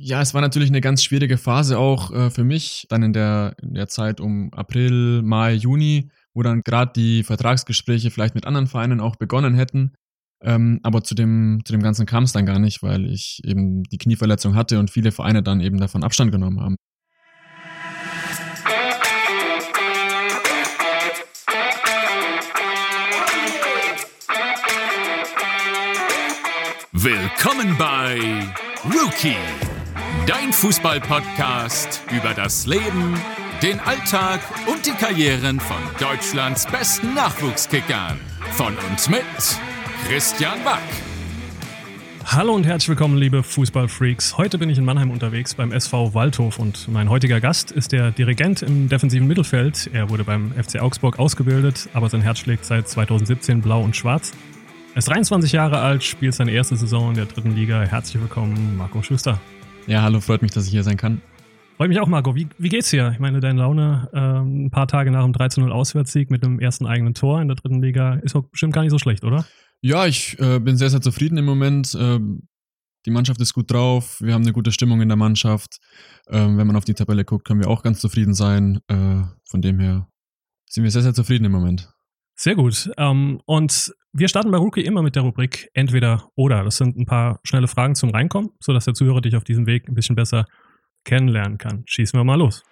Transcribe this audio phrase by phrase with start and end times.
[0.00, 3.56] Ja, es war natürlich eine ganz schwierige Phase auch äh, für mich, dann in der,
[3.60, 8.68] in der Zeit um April, Mai, Juni, wo dann gerade die Vertragsgespräche vielleicht mit anderen
[8.68, 9.94] Vereinen auch begonnen hätten.
[10.40, 13.82] Ähm, aber zu dem, zu dem Ganzen kam es dann gar nicht, weil ich eben
[13.82, 16.76] die Knieverletzung hatte und viele Vereine dann eben davon Abstand genommen haben.
[26.92, 28.20] Willkommen bei
[28.84, 29.36] Rookie,
[30.26, 33.14] dein Fußball-Podcast über das Leben,
[33.62, 38.18] den Alltag und die Karrieren von Deutschlands besten Nachwuchskickern.
[38.52, 39.22] Von und mit
[40.06, 40.82] Christian Wack.
[42.24, 44.36] Hallo und herzlich willkommen, liebe Fußballfreaks.
[44.36, 48.10] Heute bin ich in Mannheim unterwegs beim SV Waldhof und mein heutiger Gast ist der
[48.10, 49.90] Dirigent im defensiven Mittelfeld.
[49.92, 54.32] Er wurde beim FC Augsburg ausgebildet, aber sein Herz schlägt seit 2017 blau und schwarz.
[54.94, 57.80] Er ist 23 Jahre alt, spielt seine erste Saison in der dritten Liga.
[57.82, 59.40] Herzlich willkommen, Marco Schuster.
[59.88, 61.22] Ja, hallo, freut mich, dass ich hier sein kann.
[61.78, 62.34] Freut mich auch, Marco.
[62.34, 63.10] Wie, wie geht's dir?
[63.14, 66.86] Ich meine, deine Laune äh, ein paar Tage nach dem 13-0 Auswärtssieg mit einem ersten
[66.86, 69.46] eigenen Tor in der dritten Liga ist doch bestimmt gar nicht so schlecht, oder?
[69.80, 71.96] Ja, ich äh, bin sehr, sehr zufrieden im Moment.
[71.98, 72.48] Ähm,
[73.06, 74.20] die Mannschaft ist gut drauf.
[74.20, 75.78] Wir haben eine gute Stimmung in der Mannschaft.
[76.28, 78.80] Ähm, wenn man auf die Tabelle guckt, können wir auch ganz zufrieden sein.
[78.88, 80.06] Äh, von dem her
[80.68, 81.88] sind wir sehr, sehr zufrieden im Moment.
[82.34, 82.90] Sehr gut.
[82.98, 86.64] Ähm, und wir starten bei Rookie immer mit der Rubrik Entweder oder.
[86.64, 89.88] Das sind ein paar schnelle Fragen zum Reinkommen, sodass der Zuhörer dich auf diesem Weg
[89.88, 90.46] ein bisschen besser
[91.04, 91.84] kennenlernen kann.
[91.86, 92.62] Schießen wir mal los.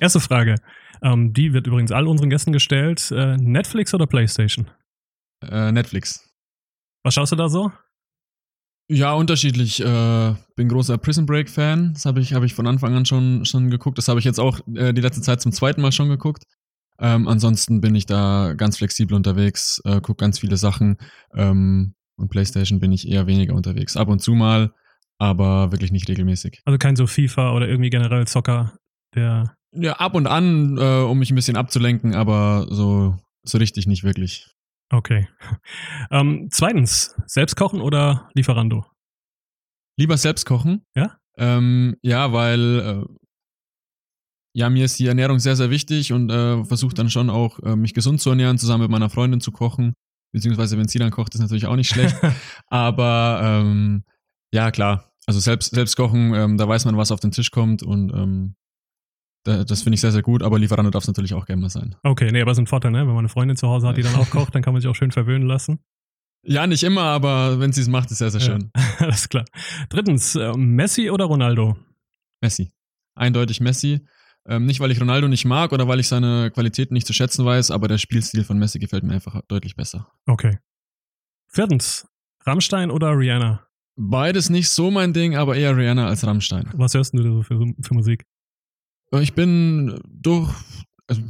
[0.00, 0.56] Erste Frage.
[1.02, 3.10] Ähm, die wird übrigens all unseren Gästen gestellt.
[3.12, 4.70] Äh, Netflix oder PlayStation?
[5.42, 6.28] Äh, Netflix.
[7.04, 7.72] Was schaust du da so?
[8.90, 9.80] Ja, unterschiedlich.
[9.80, 11.92] Äh, bin großer Prison Break Fan.
[11.92, 13.98] Das habe ich, hab ich von Anfang an schon, schon geguckt.
[13.98, 16.44] Das habe ich jetzt auch äh, die letzte Zeit zum zweiten Mal schon geguckt.
[16.98, 20.96] Ähm, ansonsten bin ich da ganz flexibel unterwegs, äh, gucke ganz viele Sachen.
[21.34, 23.96] Ähm, und PlayStation bin ich eher weniger unterwegs.
[23.96, 24.72] Ab und zu mal,
[25.18, 26.62] aber wirklich nicht regelmäßig.
[26.64, 28.78] Also kein so FIFA oder irgendwie generell Zocker,
[29.14, 29.54] der.
[29.72, 34.02] Ja, ab und an, äh, um mich ein bisschen abzulenken, aber so, so richtig nicht
[34.02, 34.48] wirklich.
[34.90, 35.28] Okay.
[36.10, 38.86] Ähm, zweitens, selbst kochen oder Lieferando?
[39.98, 40.86] Lieber selbst kochen.
[40.94, 41.18] Ja?
[41.36, 43.14] Ähm, ja, weil äh,
[44.54, 47.76] ja, mir ist die Ernährung sehr, sehr wichtig und äh, versuche dann schon auch, äh,
[47.76, 49.94] mich gesund zu ernähren, zusammen mit meiner Freundin zu kochen.
[50.32, 52.16] Beziehungsweise, wenn sie dann kocht, ist natürlich auch nicht schlecht.
[52.66, 54.04] Aber ähm,
[54.52, 55.12] ja, klar.
[55.26, 58.56] Also selbst, selbst kochen, ähm, da weiß man, was auf den Tisch kommt und ähm,
[59.48, 61.96] das finde ich sehr, sehr gut, aber Lieferando darf es natürlich auch gerne mal sein.
[62.02, 63.00] Okay, nee, aber es ist ein Vorteil, ne?
[63.00, 64.88] Wenn man eine Freundin zu Hause hat, die dann auch kocht, dann kann man sich
[64.90, 65.80] auch schön verwöhnen lassen.
[66.42, 68.70] Ja, nicht immer, aber wenn sie es macht, ist sehr, sehr schön.
[68.76, 69.44] Ja, alles klar.
[69.88, 71.76] Drittens, äh, Messi oder Ronaldo?
[72.40, 72.70] Messi.
[73.14, 74.06] Eindeutig Messi.
[74.46, 77.44] Ähm, nicht, weil ich Ronaldo nicht mag oder weil ich seine Qualitäten nicht zu schätzen
[77.44, 80.10] weiß, aber der Spielstil von Messi gefällt mir einfach deutlich besser.
[80.26, 80.58] Okay.
[81.48, 82.06] Viertens,
[82.46, 83.66] Rammstein oder Rihanna?
[83.96, 86.70] Beides nicht so mein Ding, aber eher Rihanna als Rammstein.
[86.74, 88.24] Was hörst du so für, für Musik?
[89.12, 90.52] Ich bin durch
[91.08, 91.22] also,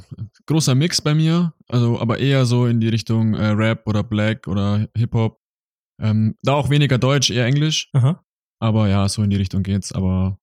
[0.47, 4.49] großer Mix bei mir, also aber eher so in die Richtung äh, Rap oder Black
[4.49, 5.41] oder Hip Hop.
[6.01, 7.89] Ähm, da auch weniger Deutsch, eher Englisch.
[7.93, 8.25] Aha.
[8.61, 9.93] Aber ja, so in die Richtung geht's.
[9.93, 10.39] Aber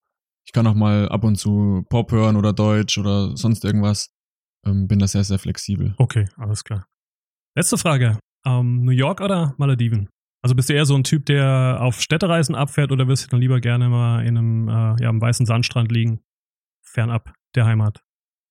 [0.45, 4.13] ich kann auch mal ab und zu Pop hören oder Deutsch oder sonst irgendwas.
[4.65, 5.93] Ähm, bin da sehr, sehr flexibel.
[5.97, 6.87] Okay, alles klar.
[7.55, 8.19] Letzte Frage.
[8.45, 10.09] Ähm, New York oder Malediven?
[10.41, 13.41] Also bist du eher so ein Typ, der auf Städtereisen abfährt oder wirst du dann
[13.41, 16.21] lieber gerne mal in einem, äh, ja, am weißen Sandstrand liegen?
[16.95, 18.01] Fernab der Heimat?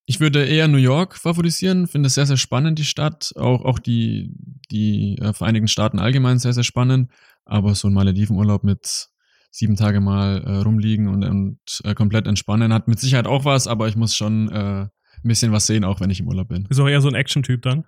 [0.06, 3.32] Ich würde eher New York favorisieren, finde es sehr, sehr spannend, die Stadt.
[3.36, 4.30] Auch, auch die,
[4.70, 7.10] die äh, Vereinigten Staaten allgemein sehr, sehr spannend.
[7.46, 9.08] Aber so ein Maledivenurlaub mit
[9.50, 13.66] sieben Tage mal äh, rumliegen und, und äh, komplett entspannen hat mit Sicherheit auch was,
[13.66, 14.90] aber ich muss schon äh, ein
[15.22, 16.66] bisschen was sehen, auch wenn ich im Urlaub bin.
[16.68, 17.84] Ist auch eher so ein Action-Typ dann?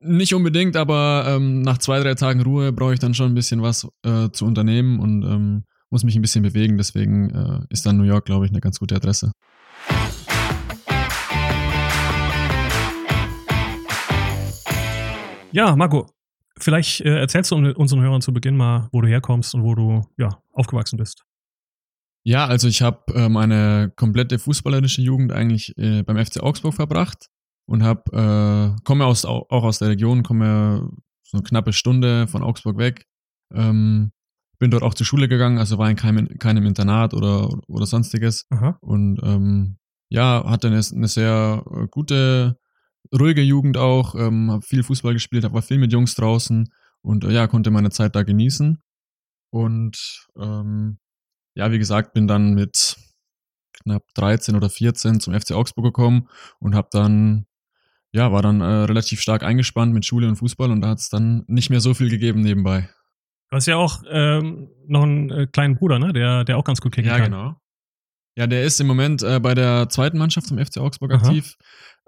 [0.00, 3.60] Nicht unbedingt, aber ähm, nach zwei, drei Tagen Ruhe brauche ich dann schon ein bisschen
[3.60, 6.78] was äh, zu unternehmen und ähm, muss mich ein bisschen bewegen.
[6.78, 9.30] Deswegen äh, ist dann New York, glaube ich, eine ganz gute Adresse.
[15.52, 16.08] Ja, Marco,
[16.58, 20.02] vielleicht äh, erzählst du unseren Hörern zu Beginn mal, wo du herkommst und wo du
[20.16, 21.24] ja, aufgewachsen bist.
[22.24, 27.26] Ja, also ich habe äh, meine komplette fußballerische Jugend eigentlich äh, beim FC Augsburg verbracht
[27.66, 30.88] und habe äh, komme aus auch aus der Region, komme
[31.22, 33.04] so eine knappe Stunde von Augsburg weg.
[33.52, 34.12] Ähm,
[34.62, 38.46] bin dort auch zur Schule gegangen, also war in keinem, keinem Internat oder, oder sonstiges.
[38.50, 38.78] Aha.
[38.80, 39.76] Und ähm,
[40.08, 42.60] ja, hatte eine, eine sehr äh, gute,
[43.12, 47.32] ruhige Jugend auch, ähm, habe viel Fußball gespielt, war viel mit Jungs draußen und äh,
[47.32, 48.80] ja, konnte meine Zeit da genießen.
[49.50, 50.98] Und ähm,
[51.56, 52.96] ja, wie gesagt, bin dann mit
[53.82, 56.28] knapp 13 oder 14 zum FC Augsburg gekommen
[56.60, 57.46] und habe dann
[58.12, 61.08] ja, war dann äh, relativ stark eingespannt mit Schule und Fußball und da hat es
[61.08, 62.88] dann nicht mehr so viel gegeben nebenbei.
[63.52, 66.14] Du hast ja auch ähm, noch einen äh, kleinen Bruder, ne?
[66.14, 67.30] Der, der auch ganz gut kicken ja, kann.
[67.30, 67.56] genau.
[68.34, 71.56] Ja, der ist im Moment äh, bei der zweiten Mannschaft vom FC Augsburg aktiv.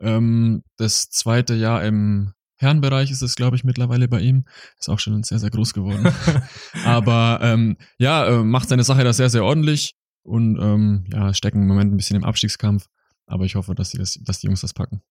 [0.01, 4.47] Ähm, das zweite Jahr im Herrenbereich ist es, glaube ich, mittlerweile bei ihm.
[4.79, 6.11] Ist auch schon sehr, sehr groß geworden.
[6.87, 9.93] Aber ähm, ja, äh, macht seine Sache da sehr, sehr ordentlich
[10.23, 12.87] und ähm, ja, stecken im Moment ein bisschen im Abstiegskampf.
[13.27, 15.03] Aber ich hoffe, dass die, das, dass die Jungs das packen.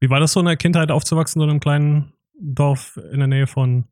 [0.00, 3.28] Wie war das so in der Kindheit aufzuwachsen, so in einem kleinen Dorf in der
[3.28, 3.91] Nähe von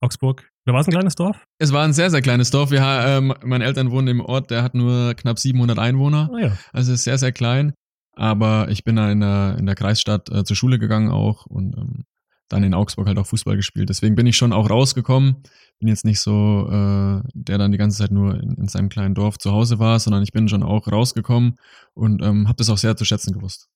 [0.00, 0.48] Augsburg?
[0.66, 1.44] Oder war es ein kleines Dorf?
[1.58, 2.70] Es war ein sehr, sehr kleines Dorf.
[2.70, 6.30] Wir, ähm, meine Eltern wohnen im Ort, der hat nur knapp 700 Einwohner.
[6.32, 6.58] Ah ja.
[6.72, 7.72] Also sehr, sehr klein.
[8.12, 11.76] Aber ich bin da in der, in der Kreisstadt äh, zur Schule gegangen auch und
[11.76, 12.04] ähm,
[12.50, 13.88] dann in Augsburg halt auch Fußball gespielt.
[13.88, 15.42] Deswegen bin ich schon auch rausgekommen.
[15.78, 19.14] Bin jetzt nicht so, äh, der dann die ganze Zeit nur in, in seinem kleinen
[19.14, 21.56] Dorf zu Hause war, sondern ich bin schon auch rausgekommen
[21.94, 23.68] und ähm, habe das auch sehr zu schätzen gewusst.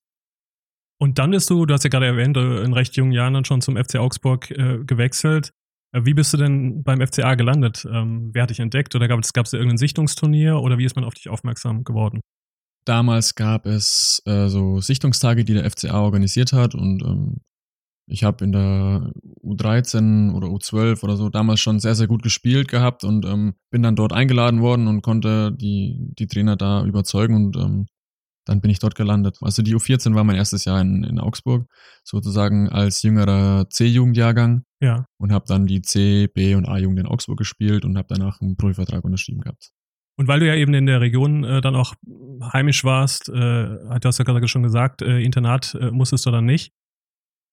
[0.97, 3.45] Und dann bist du, du hast ja gerade erwähnt, äh, in recht jungen Jahren dann
[3.45, 5.51] schon zum FC Augsburg äh, gewechselt.
[5.95, 7.87] Äh, Wie bist du denn beim FCA gelandet?
[7.89, 10.95] Ähm, wer hat dich entdeckt oder gab es gab's da irgendein Sichtungsturnier oder wie ist
[10.95, 12.19] man auf dich aufmerksam geworden?
[12.85, 17.37] Damals gab es äh, so Sichtungstage, die der FCA organisiert hat und ähm,
[18.07, 19.11] ich habe in der
[19.43, 23.81] U13 oder U12 oder so damals schon sehr, sehr gut gespielt gehabt und ähm, bin
[23.81, 27.87] dann dort eingeladen worden und konnte die, die Trainer da überzeugen und ähm,
[28.45, 29.39] dann bin ich dort gelandet.
[29.41, 31.67] Also die U14 war mein erstes Jahr in, in Augsburg,
[32.03, 35.05] sozusagen als jüngerer C-Jugendjahrgang Ja.
[35.17, 38.57] und habe dann die C, B und A-Jugend in Augsburg gespielt und habe danach einen
[38.57, 39.71] Profivertrag unterschrieben gehabt.
[40.17, 41.93] Und weil du ja eben in der Region äh, dann auch
[42.53, 46.45] heimisch warst, äh, hat das ja gerade schon gesagt, äh, Internat äh, musstest du dann
[46.45, 46.73] nicht.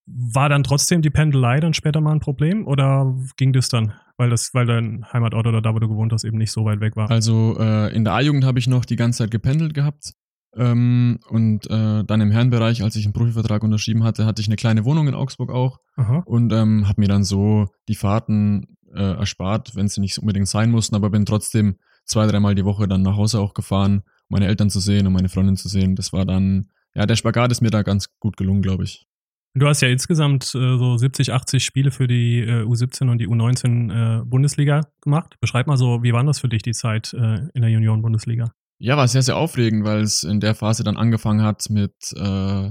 [0.06, 4.30] War dann trotzdem die Pendelei dann später mal ein Problem oder ging das dann, weil
[4.30, 6.96] das, weil dein Heimatort oder da, wo du gewohnt hast, eben nicht so weit weg
[6.96, 7.10] war?
[7.10, 10.12] Also äh, in der A-Jugend habe ich noch die ganze Zeit gependelt gehabt.
[10.54, 14.56] Ähm, und äh, dann im Herrenbereich, als ich einen Profivertrag unterschrieben hatte, hatte ich eine
[14.56, 16.22] kleine Wohnung in Augsburg auch Aha.
[16.26, 20.70] und ähm, habe mir dann so die Fahrten äh, erspart, wenn sie nicht unbedingt sein
[20.70, 24.46] mussten, aber bin trotzdem zwei, dreimal die Woche dann nach Hause auch gefahren, um meine
[24.46, 25.96] Eltern zu sehen und meine Freundin zu sehen.
[25.96, 29.06] Das war dann, ja, der Spagat ist mir da ganz gut gelungen, glaube ich.
[29.54, 33.28] Du hast ja insgesamt äh, so 70, 80 Spiele für die äh, U17 und die
[33.28, 35.36] U19 äh, Bundesliga gemacht.
[35.40, 38.52] Beschreib mal so, wie war das für dich, die Zeit äh, in der Junioren-Bundesliga?
[38.84, 42.70] Ja, war sehr, sehr aufregend, weil es in der Phase dann angefangen hat mit äh,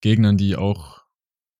[0.00, 1.02] Gegnern, die auch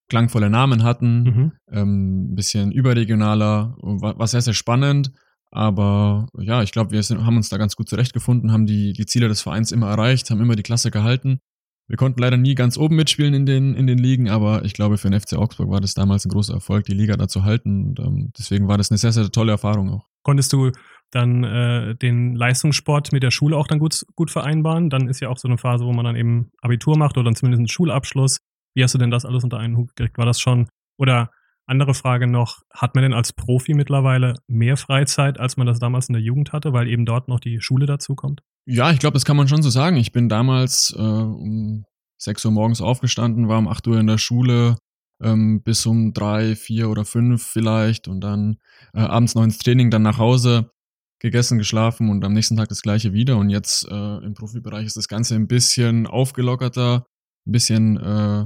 [0.09, 1.51] klangvolle Namen hatten, Mhm.
[1.71, 5.11] ähm, ein bisschen überregionaler, war, war sehr, sehr spannend.
[5.51, 9.05] Aber ja, ich glaube, wir sind, haben uns da ganz gut zurechtgefunden, haben die, die
[9.05, 11.39] Ziele des Vereins immer erreicht, haben immer die Klasse gehalten.
[11.87, 14.97] Wir konnten leider nie ganz oben mitspielen in den, in den Ligen, aber ich glaube,
[14.97, 17.89] für den FC Augsburg war das damals ein großer Erfolg, die Liga da zu halten.
[17.89, 20.07] Und ähm, deswegen war das eine sehr, sehr tolle Erfahrung auch.
[20.23, 20.71] Konntest du
[21.15, 24.89] dann äh, den Leistungssport mit der Schule auch dann gut, gut vereinbaren?
[24.89, 27.35] Dann ist ja auch so eine Phase, wo man dann eben Abitur macht oder dann
[27.35, 28.39] zumindest einen Schulabschluss.
[28.75, 30.17] Wie hast du denn das alles unter einen Hut gekriegt?
[30.17, 30.67] War das schon,
[30.97, 31.31] oder
[31.67, 36.09] andere Frage noch, hat man denn als Profi mittlerweile mehr Freizeit, als man das damals
[36.09, 38.41] in der Jugend hatte, weil eben dort noch die Schule dazukommt?
[38.67, 39.97] Ja, ich glaube, das kann man schon so sagen.
[39.97, 41.85] Ich bin damals äh, um
[42.17, 44.77] 6 Uhr morgens aufgestanden, war um 8 Uhr in der Schule,
[45.21, 48.57] ähm, bis um drei, vier oder fünf vielleicht und dann
[48.93, 50.71] äh, abends noch ins Training, dann nach Hause,
[51.19, 53.37] gegessen, geschlafen und am nächsten Tag das gleiche wieder.
[53.37, 57.05] Und jetzt äh, im Profibereich ist das Ganze ein bisschen aufgelockerter,
[57.47, 58.45] ein bisschen, äh,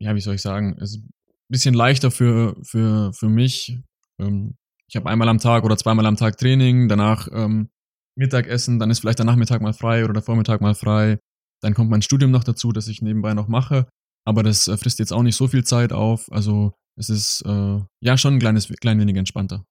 [0.00, 1.12] ja, wie soll ich sagen, ist ein
[1.48, 3.78] bisschen leichter für, für, für mich.
[4.20, 4.56] Ähm,
[4.88, 7.70] ich habe einmal am Tag oder zweimal am Tag Training, danach ähm,
[8.16, 11.18] Mittagessen, dann ist vielleicht der Nachmittag mal frei oder der Vormittag mal frei.
[11.60, 13.88] Dann kommt mein Studium noch dazu, das ich nebenbei noch mache.
[14.24, 16.30] Aber das äh, frisst jetzt auch nicht so viel Zeit auf.
[16.32, 19.64] Also es ist äh, ja schon ein kleines, klein wenig entspannter.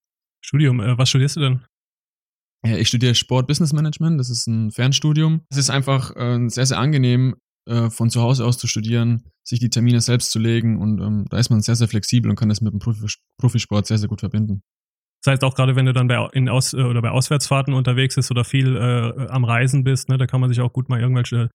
[0.46, 1.66] Studium, äh, was studierst du denn?
[2.64, 5.42] Ich studiere Sport Business Management, das ist ein Fernstudium.
[5.50, 7.36] Es ist einfach äh, sehr, sehr angenehm,
[7.68, 11.26] äh, von zu Hause aus zu studieren, sich die Termine selbst zu legen und ähm,
[11.30, 13.08] da ist man sehr, sehr flexibel und kann das mit dem Profi
[13.40, 14.62] Profisport sehr, sehr gut verbinden.
[15.24, 18.30] Das heißt, auch gerade wenn du dann bei, in Aus, oder bei Auswärtsfahrten unterwegs bist
[18.30, 21.50] oder viel äh, am Reisen bist, ne, da kann man sich auch gut mal irgendwelche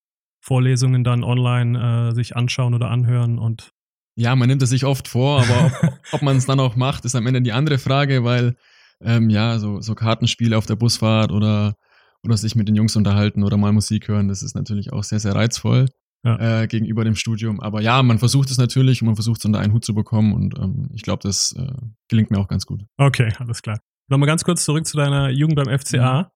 [0.45, 3.71] Vorlesungen dann online äh, sich anschauen oder anhören und
[4.17, 7.05] Ja, man nimmt es sich oft vor, aber ob, ob man es dann auch macht,
[7.05, 8.57] ist am Ende die andere Frage, weil
[9.03, 11.75] ähm, ja, so, so Kartenspiele auf der Busfahrt oder,
[12.23, 15.21] oder sich mit den Jungs unterhalten oder mal Musik hören, das ist natürlich auch sehr,
[15.21, 15.87] sehr reizvoll
[16.25, 16.63] Ja.
[16.63, 17.61] äh, gegenüber dem Studium.
[17.61, 20.33] Aber ja, man versucht es natürlich und man versucht es unter einen Hut zu bekommen
[20.35, 21.73] und ähm, ich glaube, das äh,
[22.09, 22.83] gelingt mir auch ganz gut.
[22.99, 23.81] Okay, alles klar.
[24.09, 26.31] Nochmal ganz kurz zurück zu deiner Jugend beim FCA.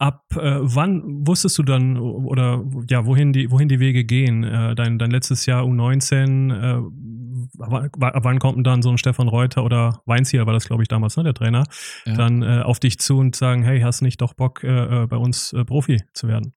[0.00, 4.44] Ab äh, wann wusstest du dann oder ja, wohin die, wohin die Wege gehen?
[4.44, 6.82] Äh, dein, dein letztes Jahr U19, äh,
[7.56, 11.16] wann kommt denn dann so ein Stefan Reuter oder Weinzierl war das, glaube ich, damals,
[11.16, 11.64] ne, der Trainer,
[12.06, 12.14] Ja.
[12.14, 15.16] dann äh, auf dich zu und sagen, hey, hast nicht doch Bock, äh, äh, bei
[15.16, 16.54] uns äh, Profi zu werden?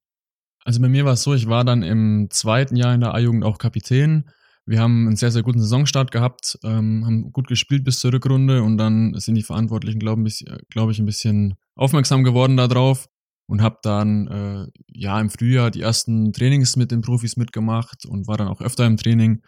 [0.63, 3.43] Also bei mir war es so, ich war dann im zweiten Jahr in der A-Jugend
[3.43, 4.29] auch Kapitän.
[4.65, 8.61] Wir haben einen sehr, sehr guten Saisonstart gehabt, ähm, haben gut gespielt bis zur Rückrunde
[8.61, 10.23] und dann sind die Verantwortlichen, glaube
[10.69, 13.07] glaub ich, ein bisschen aufmerksam geworden darauf
[13.47, 18.27] und habe dann äh, ja im Frühjahr die ersten Trainings mit den Profis mitgemacht und
[18.27, 19.41] war dann auch öfter im Training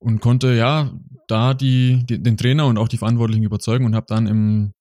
[0.00, 0.90] und konnte ja
[1.28, 4.72] da die, die den Trainer und auch die Verantwortlichen überzeugen und habe dann im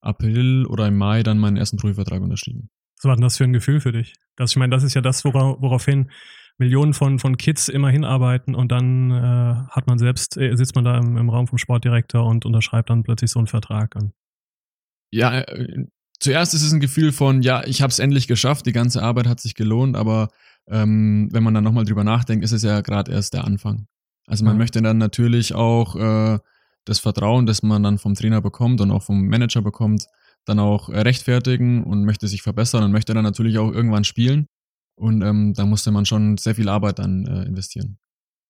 [0.00, 2.68] April oder im Mai dann meinen ersten Profivertrag unterschrieben.
[2.96, 4.14] Was war denn das für ein Gefühl für dich?
[4.36, 6.10] Das, ich meine, das ist ja das, wora, woraufhin
[6.58, 10.84] Millionen von, von Kids immer hinarbeiten und dann äh, hat man selbst, äh, sitzt man
[10.84, 14.12] da im, im, Raum vom Sportdirektor und unterschreibt dann plötzlich so einen Vertrag an.
[15.10, 15.86] Ja, äh,
[16.20, 19.26] zuerst ist es ein Gefühl von, ja, ich habe es endlich geschafft, die ganze Arbeit
[19.26, 20.28] hat sich gelohnt, aber
[20.68, 23.86] ähm, wenn man dann nochmal drüber nachdenkt, ist es ja gerade erst der Anfang.
[24.26, 24.58] Also man ja.
[24.58, 26.38] möchte dann natürlich auch äh,
[26.84, 30.06] das Vertrauen, das man dann vom Trainer bekommt und auch vom Manager bekommt,
[30.44, 34.46] dann auch rechtfertigen und möchte sich verbessern und möchte dann natürlich auch irgendwann spielen.
[34.94, 37.98] Und ähm, da musste man schon sehr viel Arbeit dann äh, investieren.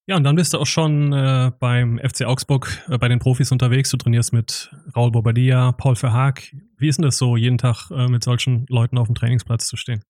[0.08, 3.52] Ja, und dann bist du auch schon äh, beim FC Augsburg äh, bei den Profis
[3.52, 3.90] unterwegs.
[3.90, 6.42] Du trainierst mit Raul Bobadilla, Paul Verhaag.
[6.76, 9.76] Wie ist denn das so, jeden Tag äh, mit solchen Leuten auf dem Trainingsplatz zu
[9.76, 10.02] stehen?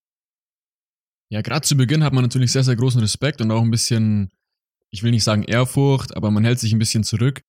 [1.29, 4.31] Ja, gerade zu Beginn hat man natürlich sehr, sehr großen Respekt und auch ein bisschen,
[4.93, 7.43] ich will nicht sagen Ehrfurcht, aber man hält sich ein bisschen zurück.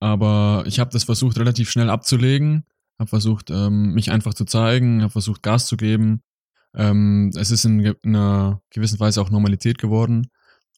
[0.00, 2.64] Aber ich habe das versucht relativ schnell abzulegen,
[2.98, 6.22] habe versucht, ähm, mich einfach zu zeigen, habe versucht, Gas zu geben.
[6.76, 10.30] Ähm, es ist in, in einer gewissen Weise auch Normalität geworden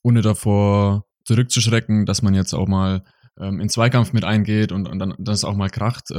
[0.06, 3.02] ohne davor zurückzuschrecken, dass man jetzt auch mal
[3.40, 6.10] ähm, in Zweikampf mit eingeht und, und dann das auch mal kracht.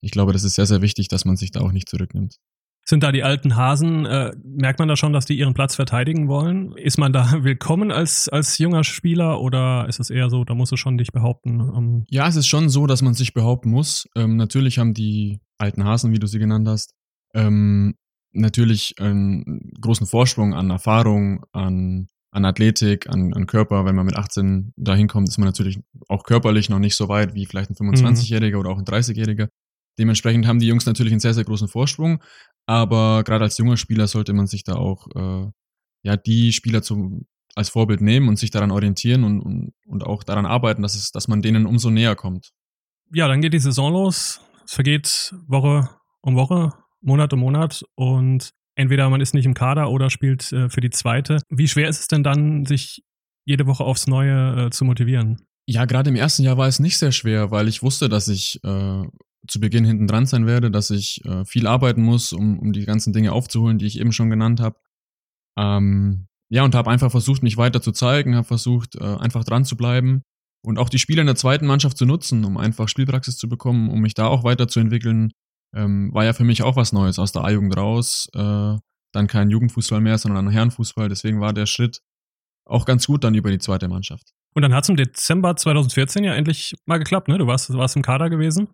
[0.00, 2.36] Ich glaube, das ist sehr, sehr wichtig, dass man sich da auch nicht zurücknimmt.
[2.88, 6.28] Sind da die alten Hasen, äh, merkt man da schon, dass die ihren Platz verteidigen
[6.28, 6.72] wollen?
[6.76, 10.70] Ist man da willkommen als, als junger Spieler oder ist es eher so, da musst
[10.70, 11.60] du schon dich behaupten?
[11.76, 12.04] Ähm?
[12.10, 14.08] ja, es ist schon so, dass man sich behaupten muss.
[14.14, 16.94] Ähm, natürlich haben die alten Hasen, wie du sie genannt hast,
[17.34, 17.96] ähm,
[18.30, 23.86] natürlich einen großen Vorsprung an Erfahrung, an an Athletik, an, an Körper.
[23.86, 27.34] Wenn man mit 18 dahin kommt, ist man natürlich auch körperlich noch nicht so weit
[27.34, 28.60] wie vielleicht ein 25-Jähriger mhm.
[28.60, 29.48] oder auch ein 30-Jähriger.
[29.98, 32.22] Dementsprechend haben die Jungs natürlich einen sehr, sehr großen Vorsprung.
[32.66, 35.50] Aber gerade als junger Spieler sollte man sich da auch äh,
[36.02, 40.22] ja die Spieler zum, als Vorbild nehmen und sich daran orientieren und, und, und auch
[40.24, 42.50] daran arbeiten, dass, es, dass man denen umso näher kommt.
[43.12, 44.40] Ja, dann geht die Saison los.
[44.64, 45.88] Es vergeht Woche
[46.20, 50.68] um Woche, Monat um Monat und entweder man ist nicht im Kader oder spielt äh,
[50.68, 51.38] für die zweite.
[51.48, 53.02] Wie schwer ist es denn dann, sich
[53.44, 55.46] jede Woche aufs Neue äh, zu motivieren?
[55.66, 58.60] Ja, gerade im ersten Jahr war es nicht sehr schwer, weil ich wusste, dass ich
[58.64, 59.02] äh,
[59.48, 62.84] zu Beginn hinten dran sein werde, dass ich äh, viel arbeiten muss, um, um die
[62.84, 64.76] ganzen Dinge aufzuholen, die ich eben schon genannt habe.
[65.58, 69.64] Ähm, ja, und habe einfach versucht, mich weiter zu zeigen, habe versucht, äh, einfach dran
[69.64, 70.22] zu bleiben
[70.62, 73.90] und auch die Spiele in der zweiten Mannschaft zu nutzen, um einfach Spielpraxis zu bekommen,
[73.90, 75.32] um mich da auch weiterzuentwickeln,
[75.74, 78.28] ähm, war ja für mich auch was Neues aus der A-Jugend raus.
[78.34, 78.76] Äh,
[79.12, 81.08] dann kein Jugendfußball mehr, sondern Herrenfußball.
[81.08, 82.02] Deswegen war der Schritt
[82.66, 84.32] auch ganz gut dann über die zweite Mannschaft.
[84.54, 87.38] Und dann hat es im Dezember 2014 ja endlich mal geklappt, ne?
[87.38, 88.68] Du warst, du warst im Kader gewesen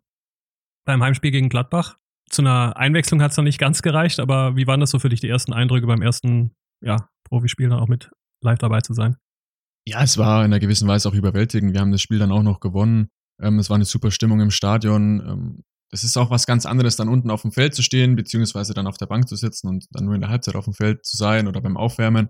[0.84, 1.96] beim Heimspiel gegen Gladbach.
[2.28, 5.08] Zu einer Einwechslung hat es dann nicht ganz gereicht, aber wie waren das so für
[5.08, 8.10] dich, die ersten Eindrücke beim ersten ja, Profispiel dann auch mit
[8.42, 9.16] live dabei zu sein?
[9.86, 11.74] Ja, es war in einer gewissen Weise auch überwältigend.
[11.74, 13.08] Wir haben das Spiel dann auch noch gewonnen.
[13.40, 15.20] Ähm, es war eine super Stimmung im Stadion.
[15.20, 18.72] Ähm, es ist auch was ganz anderes, dann unten auf dem Feld zu stehen, beziehungsweise
[18.72, 21.04] dann auf der Bank zu sitzen und dann nur in der Halbzeit auf dem Feld
[21.04, 22.28] zu sein oder beim Aufwärmen.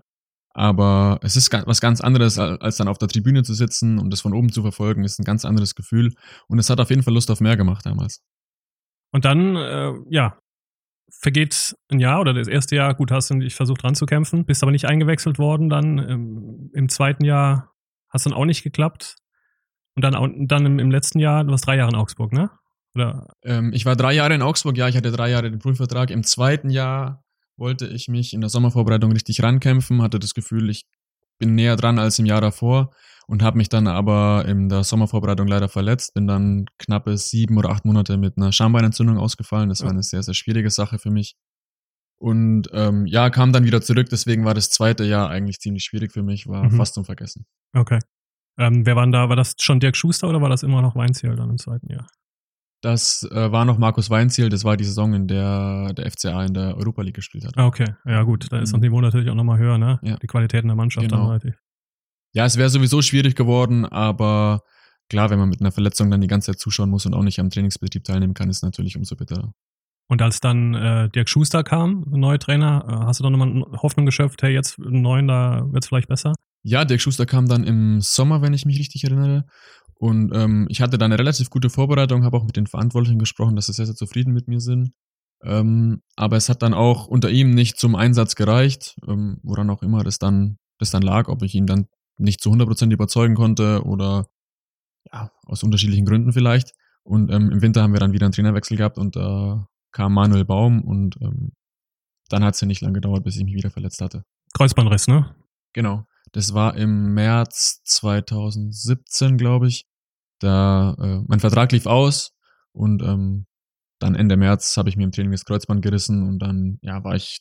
[0.53, 4.21] Aber es ist was ganz anderes, als dann auf der Tribüne zu sitzen und das
[4.21, 6.13] von oben zu verfolgen, ist ein ganz anderes Gefühl.
[6.47, 8.21] Und es hat auf jeden Fall Lust auf mehr gemacht damals.
[9.13, 10.37] Und dann, äh, ja,
[11.09, 14.71] vergeht ein Jahr oder das erste Jahr, gut, hast du dich versucht ranzukämpfen, bist aber
[14.71, 15.69] nicht eingewechselt worden.
[15.69, 17.71] Dann im, im zweiten Jahr
[18.09, 19.15] hast dann auch nicht geklappt.
[19.95, 22.49] Und dann, dann im, im letzten Jahr, du warst drei Jahre in Augsburg, ne?
[22.95, 23.27] Oder?
[23.43, 26.09] Ähm, ich war drei Jahre in Augsburg, ja, ich hatte drei Jahre den Prüfvertrag.
[26.09, 27.23] Im zweiten Jahr
[27.55, 30.85] wollte ich mich in der Sommervorbereitung richtig rankämpfen, hatte das Gefühl, ich
[31.39, 32.91] bin näher dran als im Jahr davor
[33.27, 37.69] und habe mich dann aber in der Sommervorbereitung leider verletzt, bin dann knappe sieben oder
[37.69, 39.69] acht Monate mit einer Schambeinentzündung ausgefallen.
[39.69, 41.35] Das war eine sehr, sehr schwierige Sache für mich.
[42.17, 46.11] Und ähm, ja, kam dann wieder zurück, deswegen war das zweite Jahr eigentlich ziemlich schwierig
[46.13, 46.77] für mich, war mhm.
[46.77, 47.45] fast zum Vergessen.
[47.73, 47.99] Okay.
[48.57, 49.29] Ähm, wer war da?
[49.29, 52.07] War das schon Dirk Schuster oder war das immer noch Weinziel dann im zweiten Jahr?
[52.83, 56.53] Das äh, war noch Markus Weinziel, das war die Saison, in der der FCA in
[56.53, 57.53] der Europa League gespielt hat.
[57.55, 58.87] Ah, okay, ja gut, da ist das mhm.
[58.87, 59.99] Niveau natürlich auch nochmal höher, ne?
[60.03, 60.17] Ja.
[60.17, 61.21] Die Qualitäten der Mannschaft genau.
[61.21, 61.55] dann relativ.
[62.33, 64.63] Ja, es wäre sowieso schwierig geworden, aber
[65.07, 67.39] klar, wenn man mit einer Verletzung dann die ganze Zeit zuschauen muss und auch nicht
[67.39, 69.53] am Trainingsbetrieb teilnehmen kann, ist natürlich umso bitterer.
[70.09, 74.05] Und als dann äh, Dirk Schuster kam, neuer Trainer, äh, hast du dann nochmal Hoffnung
[74.05, 76.33] geschöpft, hey, jetzt einen neuen, da wird es vielleicht besser?
[76.63, 79.45] Ja, Dirk Schuster kam dann im Sommer, wenn ich mich richtig erinnere.
[80.03, 83.55] Und ähm, ich hatte da eine relativ gute Vorbereitung, habe auch mit den Verantwortlichen gesprochen,
[83.55, 84.91] dass sie sehr, sehr zufrieden mit mir sind.
[85.41, 89.81] Ähm, aber es hat dann auch unter ihm nicht zum Einsatz gereicht, ähm, woran auch
[89.81, 93.85] immer das dann, das dann lag, ob ich ihn dann nicht zu 100% überzeugen konnte
[93.85, 94.27] oder
[95.09, 96.73] ja, aus unterschiedlichen Gründen vielleicht.
[97.03, 100.15] Und ähm, im Winter haben wir dann wieder einen Trainerwechsel gehabt und da äh, kam
[100.15, 101.53] Manuel Baum und ähm,
[102.27, 104.25] dann hat es ja nicht lange gedauert, bis ich mich wieder verletzt hatte.
[104.53, 105.33] Kreuzbandriss, ne?
[105.71, 106.03] Genau.
[106.33, 109.87] Das war im März 2017, glaube ich.
[110.43, 112.31] Da äh, mein Vertrag lief aus
[112.73, 113.45] und ähm,
[113.99, 117.15] dann Ende März habe ich mir im Training das Kreuzband gerissen und dann ja war
[117.15, 117.39] ich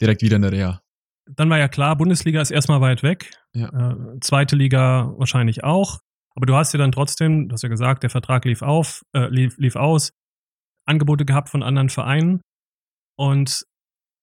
[0.00, 0.80] direkt wieder in der Reha.
[1.28, 3.32] Dann war ja klar, Bundesliga ist erstmal weit weg.
[3.52, 3.68] Ja.
[3.68, 5.98] Äh, zweite Liga wahrscheinlich auch.
[6.36, 9.26] Aber du hast ja dann trotzdem, du hast ja gesagt, der Vertrag lief auf, äh,
[9.28, 10.12] lief, lief aus,
[10.84, 12.42] Angebote gehabt von anderen Vereinen
[13.16, 13.64] und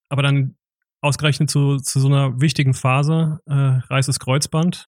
[0.10, 0.56] aber dann
[1.02, 4.86] ausgerechnet zu, zu so einer wichtigen Phase äh, reißt das Kreuzband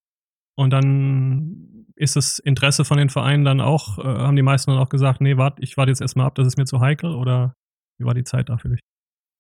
[0.55, 4.79] und dann ist das Interesse von den Vereinen dann auch, äh, haben die meisten dann
[4.79, 7.55] auch gesagt, nee, warte, ich warte jetzt erstmal ab, das ist mir zu heikel oder
[7.97, 8.79] wie war die Zeit da für dich?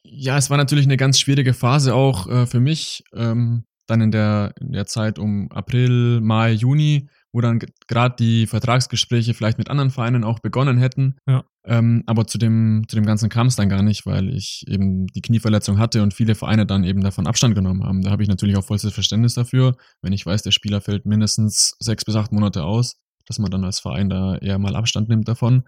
[0.03, 3.03] Ja, es war natürlich eine ganz schwierige Phase auch äh, für mich.
[3.13, 8.47] Ähm, dann in der, in der Zeit um April, Mai, Juni, wo dann gerade die
[8.47, 11.17] Vertragsgespräche vielleicht mit anderen Vereinen auch begonnen hätten.
[11.27, 11.43] Ja.
[11.65, 15.05] Ähm, aber zu dem, zu dem Ganzen kam es dann gar nicht, weil ich eben
[15.07, 18.01] die Knieverletzung hatte und viele Vereine dann eben davon Abstand genommen haben.
[18.01, 21.75] Da habe ich natürlich auch vollstes Verständnis dafür, wenn ich weiß, der Spieler fällt mindestens
[21.79, 25.27] sechs bis acht Monate aus, dass man dann als Verein da eher mal Abstand nimmt
[25.27, 25.65] davon.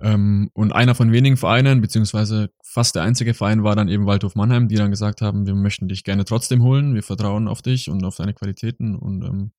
[0.00, 4.34] Ähm, und einer von wenigen Vereinen, beziehungsweise fast der einzige Verein war dann eben Waldhof
[4.34, 7.90] Mannheim, die dann gesagt haben, wir möchten dich gerne trotzdem holen, wir vertrauen auf dich
[7.90, 8.96] und auf deine Qualitäten.
[8.96, 9.52] Und ähm,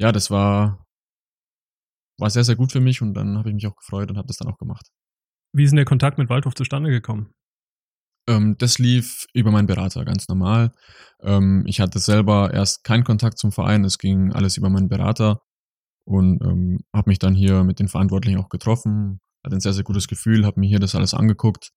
[0.00, 0.86] ja, das war,
[2.18, 4.26] war sehr, sehr gut für mich und dann habe ich mich auch gefreut und habe
[4.28, 4.88] das dann auch gemacht.
[5.52, 7.32] Wie ist denn der Kontakt mit Waldhof zustande gekommen?
[8.28, 10.72] Ähm, das lief über meinen Berater ganz normal.
[11.22, 15.40] Ähm, ich hatte selber erst keinen Kontakt zum Verein, es ging alles über meinen Berater
[16.04, 19.84] und ähm, habe mich dann hier mit den Verantwortlichen auch getroffen, hatte ein sehr, sehr
[19.84, 21.70] gutes Gefühl, habe mir hier das alles angeguckt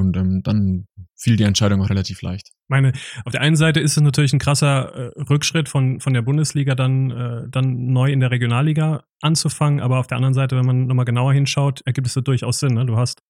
[0.00, 2.50] und ähm, dann fiel die Entscheidung auch relativ leicht.
[2.68, 2.92] Meine,
[3.24, 6.74] auf der einen Seite ist es natürlich ein krasser äh, Rückschritt von, von der Bundesliga
[6.74, 10.86] dann, äh, dann neu in der Regionalliga anzufangen, aber auf der anderen Seite, wenn man
[10.86, 12.74] nochmal genauer hinschaut, ergibt es durchaus Sinn.
[12.74, 12.86] Ne?
[12.86, 13.20] Du hast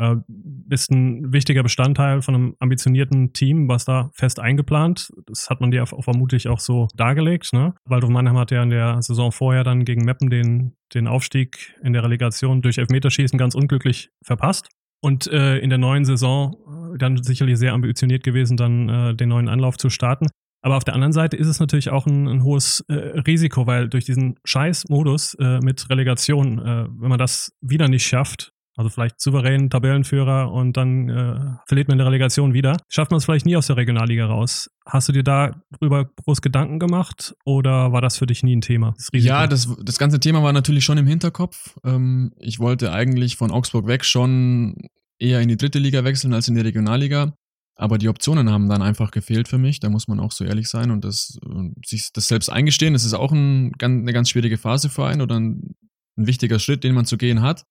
[0.00, 5.10] äh, bist ein wichtiger Bestandteil von einem ambitionierten Team, was da fest eingeplant.
[5.26, 7.52] Das hat man dir auch vermutlich auch so dargelegt.
[7.52, 7.74] Ne?
[7.84, 11.92] Waldhof Mannheim hat ja in der Saison vorher dann gegen Meppen den, den Aufstieg in
[11.92, 14.68] der Relegation durch Elfmeterschießen ganz unglücklich verpasst.
[15.02, 16.56] Und äh, in der neuen Saison
[16.94, 20.26] äh, dann sicherlich sehr ambitioniert gewesen, dann äh, den neuen Anlauf zu starten.
[20.62, 23.88] Aber auf der anderen Seite ist es natürlich auch ein, ein hohes äh, Risiko, weil
[23.88, 29.20] durch diesen Scheiß-Modus äh, mit Relegation, äh, wenn man das wieder nicht schafft, also vielleicht
[29.20, 32.76] souverän Tabellenführer und dann äh, verliert man in der Relegation wieder.
[32.88, 34.70] Schafft man es vielleicht nie aus der Regionalliga raus.
[34.86, 38.94] Hast du dir darüber groß Gedanken gemacht oder war das für dich nie ein Thema?
[38.96, 41.76] Das ja, das, das ganze Thema war natürlich schon im Hinterkopf.
[41.84, 44.76] Ähm, ich wollte eigentlich von Augsburg weg schon
[45.18, 47.34] eher in die dritte Liga wechseln als in die Regionalliga.
[47.76, 49.80] Aber die Optionen haben dann einfach gefehlt für mich.
[49.80, 51.38] Da muss man auch so ehrlich sein und das,
[51.84, 52.92] sich das selbst eingestehen.
[52.92, 55.74] Das ist auch ein, eine ganz schwierige Phase für einen oder ein,
[56.18, 57.64] ein wichtiger Schritt, den man zu gehen hat.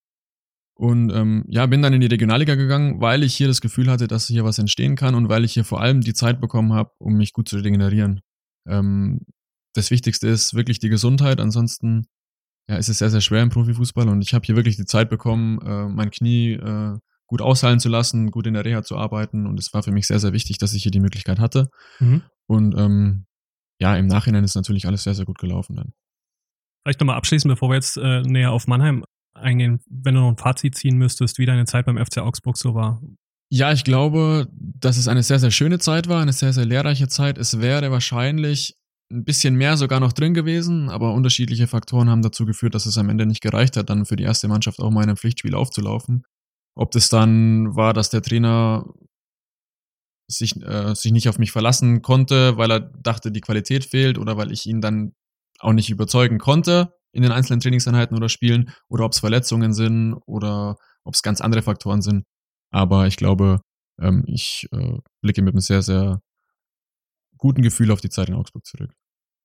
[0.79, 4.07] Und ähm, ja, bin dann in die Regionalliga gegangen, weil ich hier das Gefühl hatte,
[4.07, 6.91] dass hier was entstehen kann und weil ich hier vor allem die Zeit bekommen habe,
[6.99, 8.21] um mich gut zu regenerieren.
[8.65, 9.19] Ähm,
[9.73, 11.41] das Wichtigste ist wirklich die Gesundheit.
[11.41, 12.07] Ansonsten
[12.69, 15.09] ja, ist es sehr, sehr schwer im Profifußball und ich habe hier wirklich die Zeit
[15.09, 19.47] bekommen, äh, mein Knie äh, gut ausheilen zu lassen, gut in der Reha zu arbeiten
[19.47, 21.69] und es war für mich sehr, sehr wichtig, dass ich hier die Möglichkeit hatte.
[21.99, 22.21] Mhm.
[22.47, 23.25] Und ähm,
[23.81, 25.91] ja, im Nachhinein ist natürlich alles sehr, sehr gut gelaufen dann.
[26.85, 29.03] Vielleicht nochmal abschließen, bevor wir jetzt äh, näher auf Mannheim
[29.39, 32.75] eingehen, wenn du noch ein Fazit ziehen müsstest, wie deine Zeit beim FC Augsburg so
[32.75, 33.01] war?
[33.51, 37.07] Ja, ich glaube, dass es eine sehr, sehr schöne Zeit war, eine sehr, sehr lehrreiche
[37.07, 37.37] Zeit.
[37.37, 38.75] Es wäre wahrscheinlich
[39.11, 42.97] ein bisschen mehr sogar noch drin gewesen, aber unterschiedliche Faktoren haben dazu geführt, dass es
[42.97, 45.55] am Ende nicht gereicht hat, dann für die erste Mannschaft auch mal in einem Pflichtspiel
[45.55, 46.23] aufzulaufen.
[46.75, 48.85] Ob das dann war, dass der Trainer
[50.27, 54.37] sich, äh, sich nicht auf mich verlassen konnte, weil er dachte, die Qualität fehlt oder
[54.37, 55.13] weil ich ihn dann
[55.59, 60.13] auch nicht überzeugen konnte, in den einzelnen Trainingseinheiten oder Spielen oder ob es Verletzungen sind
[60.25, 62.25] oder ob es ganz andere Faktoren sind.
[62.71, 63.61] Aber ich glaube,
[63.99, 66.21] ähm, ich äh, blicke mit einem sehr, sehr
[67.37, 68.93] guten Gefühl auf die Zeit in Augsburg zurück.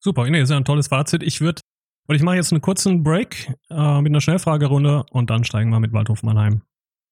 [0.01, 1.23] Super, nee, ist ja ein tolles Fazit.
[1.23, 1.63] Ich würde,
[2.07, 5.81] und ich mache jetzt einen kurzen Break äh, mit einer Schnellfragerunde und dann steigen wir
[5.81, 6.63] mit Waldhof Mannheim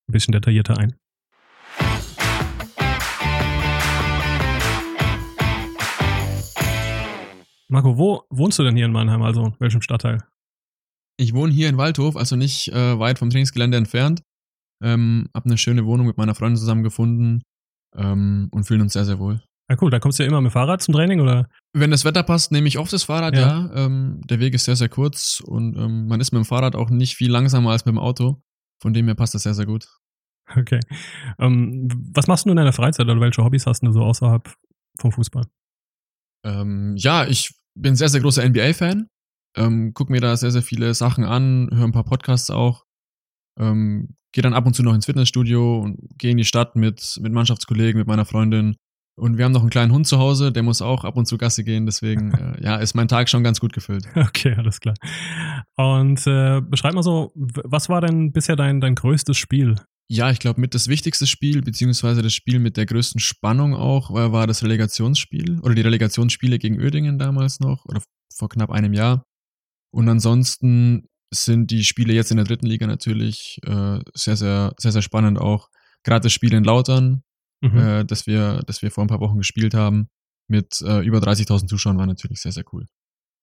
[0.09, 0.95] ein bisschen detaillierter ein.
[7.69, 9.23] Marco, wo wohnst du denn hier in Mannheim?
[9.23, 10.19] Also in welchem Stadtteil?
[11.23, 14.23] Ich wohne hier in Waldhof, also nicht äh, weit vom Trainingsgelände entfernt.
[14.83, 17.43] Ähm, hab eine schöne Wohnung mit meiner Freundin zusammen gefunden
[17.97, 19.41] ähm, und fühlen uns sehr, sehr wohl.
[19.71, 19.91] Ja, cool.
[19.91, 21.49] Da kommst du ja immer mit Fahrrad zum Training, oder?
[21.73, 23.69] Wenn das Wetter passt, nehme ich oft das Fahrrad, ja.
[23.69, 23.87] ja.
[23.87, 26.91] Ähm, der Weg ist sehr, sehr kurz und ähm, man ist mit dem Fahrrad auch
[26.91, 28.43] nicht viel langsamer als mit dem Auto.
[28.83, 29.87] Von dem her passt das sehr, sehr gut.
[30.57, 30.81] Okay.
[31.39, 34.53] Ähm, was machst du in deiner Freizeit oder welche Hobbys hast du so außerhalb
[34.99, 35.45] vom Fußball?
[36.45, 39.07] Ähm, ja, ich bin sehr, sehr großer NBA-Fan.
[39.57, 42.85] Ähm, guck mir da sehr, sehr viele Sachen an, höre ein paar Podcasts auch.
[43.59, 47.19] Ähm, gehe dann ab und zu noch ins Fitnessstudio und gehe in die Stadt mit,
[47.21, 48.77] mit Mannschaftskollegen, mit meiner Freundin.
[49.15, 51.37] Und wir haben noch einen kleinen Hund zu Hause, der muss auch ab und zu
[51.37, 51.85] Gasse gehen.
[51.85, 54.07] Deswegen, äh, ja, ist mein Tag schon ganz gut gefüllt.
[54.17, 54.95] Okay, alles klar.
[55.77, 59.77] Und äh, beschreib mal so, was war denn bisher dein, dein größtes Spiel?
[60.09, 64.13] Ja, ich glaube, mit das wichtigste Spiel, beziehungsweise das Spiel mit der größten Spannung auch,
[64.13, 68.03] war, war das Relegationsspiel oder die Relegationsspiele gegen Oerdingen damals noch oder
[68.35, 69.25] vor knapp einem Jahr.
[69.93, 74.93] Und ansonsten sind die Spiele jetzt in der dritten Liga natürlich äh, sehr, sehr, sehr,
[74.93, 75.69] sehr spannend auch.
[76.03, 77.23] Gerade das Spiel in Lautern,
[77.61, 77.79] mhm.
[77.79, 80.09] äh, das, wir, das wir vor ein paar Wochen gespielt haben,
[80.49, 82.87] mit äh, über 30.000 Zuschauern, war natürlich sehr, sehr cool.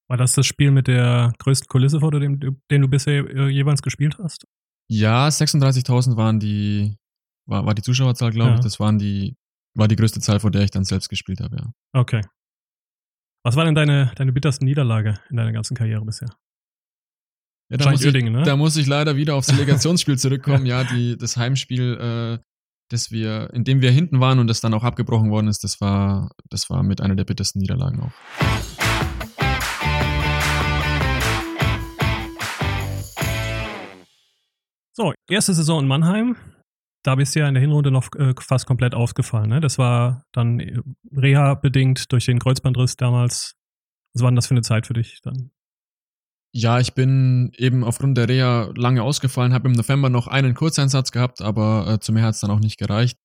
[0.07, 3.81] War das das Spiel mit der größten Kulisse, vor dem, den du bisher äh, jeweils
[3.81, 4.45] gespielt hast?
[4.87, 6.97] Ja, 36.000 waren die,
[7.45, 8.55] war, war die Zuschauerzahl, glaube ja.
[8.55, 8.61] ich.
[8.61, 9.37] Das waren die,
[9.75, 11.71] war die größte Zahl, vor der ich dann selbst gespielt habe, ja.
[11.93, 12.21] Okay.
[13.49, 16.29] Was war denn deine, deine bitterste Niederlage in deiner ganzen Karriere bisher?
[17.71, 18.43] Ja, da, muss ich, Uerdingen, ne?
[18.43, 20.67] da muss ich leider wieder aufs Delegationsspiel zurückkommen.
[20.67, 22.43] ja, die, das Heimspiel, äh,
[22.89, 25.81] das wir, in dem wir hinten waren und das dann auch abgebrochen worden ist, das
[25.81, 28.11] war, das war mit einer der bittersten Niederlagen auch.
[34.93, 36.35] So, erste Saison in Mannheim.
[37.03, 39.49] Da bist du ja in der Hinrunde noch äh, fast komplett ausgefallen.
[39.49, 39.61] Ne?
[39.61, 40.79] Das war dann äh,
[41.15, 43.55] Reha-bedingt durch den Kreuzbandriss damals.
[44.13, 45.51] Was war denn das für eine Zeit für dich dann?
[46.51, 51.11] Ja, ich bin eben aufgrund der Reha lange ausgefallen, habe im November noch einen Kurzeinsatz
[51.11, 53.19] gehabt, aber äh, zu mehr hat es dann auch nicht gereicht.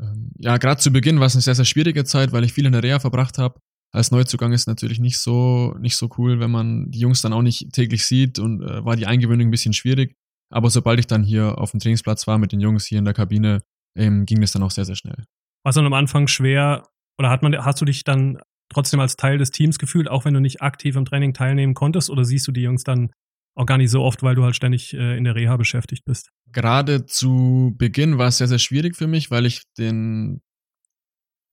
[0.00, 2.66] Ähm, ja, gerade zu Beginn war es eine sehr, sehr schwierige Zeit, weil ich viel
[2.66, 3.58] in der Reha verbracht habe.
[3.90, 7.42] Als Neuzugang ist natürlich nicht so, nicht so cool, wenn man die Jungs dann auch
[7.42, 10.16] nicht täglich sieht und äh, war die Eingewöhnung ein bisschen schwierig.
[10.52, 13.14] Aber sobald ich dann hier auf dem Trainingsplatz war mit den Jungs hier in der
[13.14, 13.62] Kabine,
[13.96, 15.24] ähm, ging das dann auch sehr, sehr schnell.
[15.64, 16.88] War es dann am Anfang schwer
[17.18, 18.38] oder hat man, hast du dich dann
[18.68, 22.10] trotzdem als Teil des Teams gefühlt, auch wenn du nicht aktiv im Training teilnehmen konntest?
[22.10, 23.12] Oder siehst du die Jungs dann
[23.54, 26.30] auch gar nicht so oft, weil du halt ständig äh, in der Reha beschäftigt bist?
[26.50, 30.40] Gerade zu Beginn war es sehr, sehr schwierig für mich, weil ich den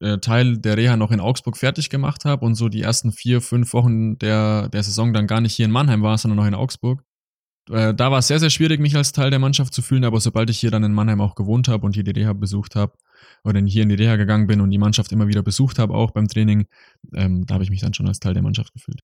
[0.01, 3.41] äh, Teil der Reha noch in Augsburg fertig gemacht habe und so die ersten vier,
[3.41, 6.55] fünf Wochen der, der Saison dann gar nicht hier in Mannheim war, sondern noch in
[6.55, 7.03] Augsburg.
[7.69, 10.19] Äh, da war es sehr, sehr schwierig, mich als Teil der Mannschaft zu fühlen, aber
[10.19, 12.93] sobald ich hier dann in Mannheim auch gewohnt habe und hier die Reha besucht habe,
[13.43, 16.11] oder hier in die Reha gegangen bin und die Mannschaft immer wieder besucht habe, auch
[16.11, 16.67] beim Training,
[17.13, 19.01] ähm, da habe ich mich dann schon als Teil der Mannschaft gefühlt.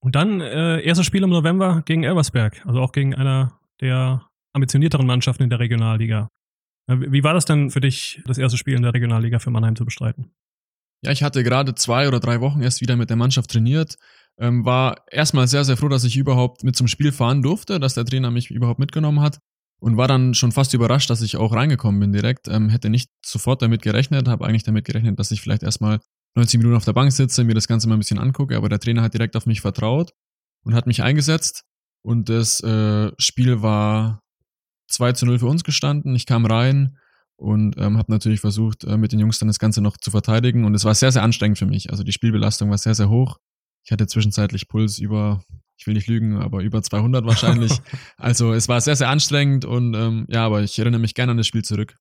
[0.00, 5.06] Und dann äh, erstes Spiel im November gegen Elversberg, also auch gegen einer der ambitionierteren
[5.06, 6.28] Mannschaften in der Regionalliga.
[6.88, 9.76] Äh, wie war das denn für dich, das erste Spiel in der Regionalliga für Mannheim
[9.76, 10.32] zu bestreiten?
[11.02, 13.98] Ja, ich hatte gerade zwei oder drei Wochen erst wieder mit der Mannschaft trainiert.
[14.38, 17.94] Ähm, war erstmal sehr, sehr froh, dass ich überhaupt mit zum Spiel fahren durfte, dass
[17.94, 19.38] der Trainer mich überhaupt mitgenommen hat
[19.80, 22.48] und war dann schon fast überrascht, dass ich auch reingekommen bin direkt.
[22.48, 26.00] Ähm, hätte nicht sofort damit gerechnet, habe eigentlich damit gerechnet, dass ich vielleicht erstmal
[26.36, 28.80] 90 Minuten auf der Bank sitze, mir das Ganze mal ein bisschen angucke, aber der
[28.80, 30.12] Trainer hat direkt auf mich vertraut
[30.64, 31.64] und hat mich eingesetzt
[32.02, 34.22] und das äh, Spiel war
[34.88, 36.14] 2 zu 0 für uns gestanden.
[36.14, 36.98] Ich kam rein
[37.36, 40.64] und ähm, habe natürlich versucht, äh, mit den Jungs dann das Ganze noch zu verteidigen
[40.64, 41.90] und es war sehr, sehr anstrengend für mich.
[41.90, 43.38] Also die Spielbelastung war sehr, sehr hoch.
[43.84, 45.42] Ich hatte zwischenzeitlich Puls über
[45.76, 47.72] ich will nicht lügen, aber über 200 wahrscheinlich.
[48.16, 51.36] also es war sehr, sehr anstrengend und ähm, ja, aber ich erinnere mich gerne an
[51.36, 51.96] das Spiel zurück.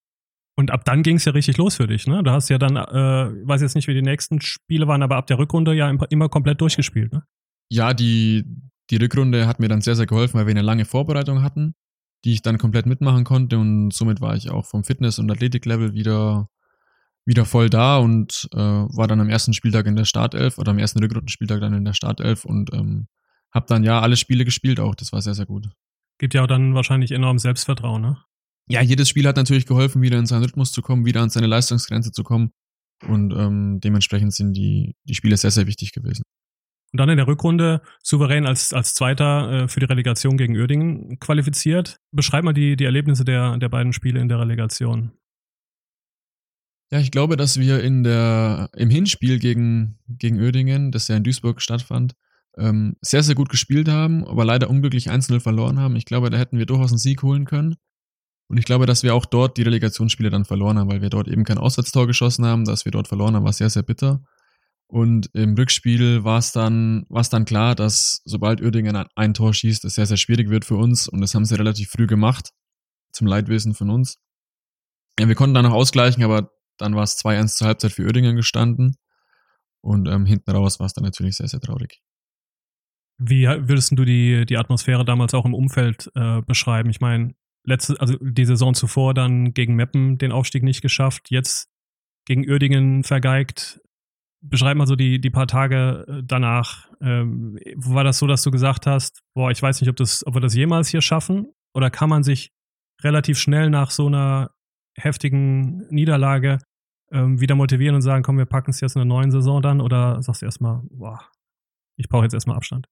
[0.56, 2.22] Und ab dann ging es ja richtig los für dich, ne?
[2.24, 5.26] Du hast ja dann, äh, weiß jetzt nicht, wie die nächsten Spiele waren, aber ab
[5.26, 7.24] der Rückrunde ja immer komplett durchgespielt, ne?
[7.70, 8.46] Ja, die,
[8.92, 11.74] die Rückrunde hat mir dann sehr, sehr geholfen, weil wir eine lange Vorbereitung hatten,
[12.24, 15.94] die ich dann komplett mitmachen konnte und somit war ich auch vom Fitness- und Athletiklevel
[15.94, 16.50] wieder,
[17.26, 20.80] wieder voll da und äh, war dann am ersten Spieltag in der Startelf oder am
[20.80, 23.08] ersten Rückrundenspieltag dann in der Startelf und ähm,
[23.52, 24.96] hab dann ja alle Spiele gespielt auch.
[24.96, 25.70] Das war sehr, sehr gut.
[26.18, 28.18] Gibt ja auch dann wahrscheinlich enorm Selbstvertrauen, ne?
[28.68, 31.48] Ja, jedes Spiel hat natürlich geholfen, wieder in seinen Rhythmus zu kommen, wieder an seine
[31.48, 32.52] Leistungsgrenze zu kommen.
[33.06, 36.24] Und ähm, dementsprechend sind die, die Spiele sehr, sehr wichtig gewesen.
[36.94, 41.20] Und dann in der Rückrunde souverän als, als Zweiter äh, für die Relegation gegen Uerdingen
[41.20, 41.98] qualifiziert.
[42.12, 45.12] Beschreib mal die, die Erlebnisse der, der beiden Spiele in der Relegation.
[46.94, 51.24] Ja, ich glaube, dass wir in der, im Hinspiel gegen, gegen Uerdingen, das ja in
[51.24, 52.14] Duisburg stattfand,
[52.56, 55.96] ähm, sehr, sehr gut gespielt haben, aber leider unglücklich 1-0 verloren haben.
[55.96, 57.78] Ich glaube, da hätten wir durchaus einen Sieg holen können.
[58.48, 61.28] Und ich glaube, dass wir auch dort die Relegationsspiele dann verloren haben, weil wir dort
[61.28, 62.64] eben kein Auswärtstor geschossen haben.
[62.64, 64.24] Dass wir dort verloren haben, war sehr, sehr bitter.
[64.86, 69.56] Und im Rückspiel war es dann, war es dann klar, dass sobald Uerdingen ein Tor
[69.56, 71.08] schießt, es sehr, sehr schwierig wird für uns.
[71.08, 72.52] Und das haben sie relativ früh gemacht,
[73.12, 74.20] zum Leidwesen von uns.
[75.20, 76.52] Ja, wir konnten dann noch ausgleichen, aber
[76.84, 78.98] dann war es 2-1 zur Halbzeit für Uerdingen gestanden.
[79.82, 82.02] Und ähm, hinten raus war es dann natürlich sehr, sehr traurig.
[83.18, 86.90] Wie würdest du die, die Atmosphäre damals auch im Umfeld äh, beschreiben?
[86.90, 91.70] Ich meine, letzte, also die Saison zuvor dann gegen Meppen den Aufstieg nicht geschafft, jetzt
[92.26, 93.82] gegen Uerdingen vergeigt.
[94.42, 96.90] beschreib mal so die, die paar Tage äh, danach.
[97.02, 100.36] Ähm, war das so, dass du gesagt hast, boah, ich weiß nicht, ob, das, ob
[100.36, 101.54] wir das jemals hier schaffen?
[101.74, 102.52] Oder kann man sich
[103.02, 104.52] relativ schnell nach so einer
[104.96, 106.60] heftigen Niederlage
[107.14, 109.80] ähm, wieder motivieren und sagen, komm, wir packen es jetzt in der neuen Saison dann?
[109.80, 111.20] Oder sagst du erstmal, boah,
[111.96, 112.88] ich brauche jetzt erstmal Abstand?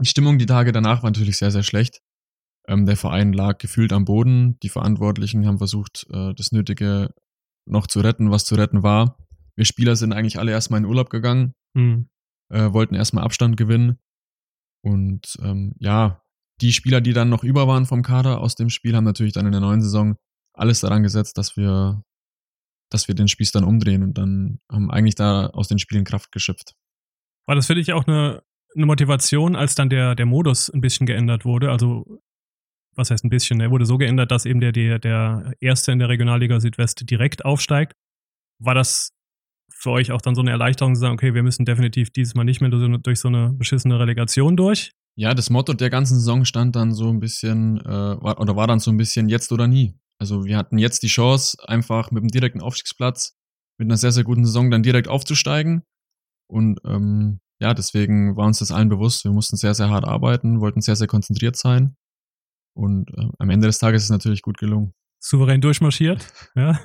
[0.00, 2.00] Die Stimmung die Tage danach war natürlich sehr, sehr schlecht.
[2.68, 4.58] Ähm, der Verein lag gefühlt am Boden.
[4.60, 7.14] Die Verantwortlichen haben versucht, äh, das Nötige
[7.66, 9.18] noch zu retten, was zu retten war.
[9.56, 12.08] Wir Spieler sind eigentlich alle erstmal in Urlaub gegangen, mhm.
[12.50, 13.98] äh, wollten erstmal Abstand gewinnen.
[14.82, 16.22] Und ähm, ja,
[16.60, 19.46] die Spieler, die dann noch über waren vom Kader aus dem Spiel, haben natürlich dann
[19.46, 20.16] in der neuen Saison
[20.54, 22.02] alles daran gesetzt, dass wir,
[22.90, 26.32] dass wir den Spieß dann umdrehen und dann haben eigentlich da aus den Spielen Kraft
[26.32, 26.74] geschöpft.
[27.46, 28.42] War das für dich auch eine,
[28.74, 31.70] eine Motivation, als dann der, der Modus ein bisschen geändert wurde?
[31.70, 32.20] Also
[32.98, 36.00] was heißt ein bisschen, er wurde so geändert, dass eben der, der, der Erste in
[36.00, 37.94] der Regionalliga Südwest direkt aufsteigt.
[38.58, 39.12] War das
[39.72, 42.44] für euch auch dann so eine Erleichterung zu sagen, okay, wir müssen definitiv dieses Mal
[42.44, 44.92] nicht mehr durch so eine beschissene Relegation durch?
[45.14, 48.66] Ja, das Motto der ganzen Saison stand dann so ein bisschen, äh, war, oder war
[48.66, 49.94] dann so ein bisschen jetzt oder nie.
[50.20, 53.36] Also wir hatten jetzt die Chance, einfach mit dem direkten Aufstiegsplatz,
[53.78, 55.82] mit einer sehr, sehr guten Saison dann direkt aufzusteigen.
[56.50, 59.24] Und ähm, ja, deswegen war uns das allen bewusst.
[59.24, 61.96] Wir mussten sehr, sehr hart arbeiten, wollten sehr, sehr konzentriert sein.
[62.74, 64.94] Und äh, am Ende des Tages ist es natürlich gut gelungen.
[65.20, 66.32] Souverän durchmarschiert.
[66.54, 66.78] ja.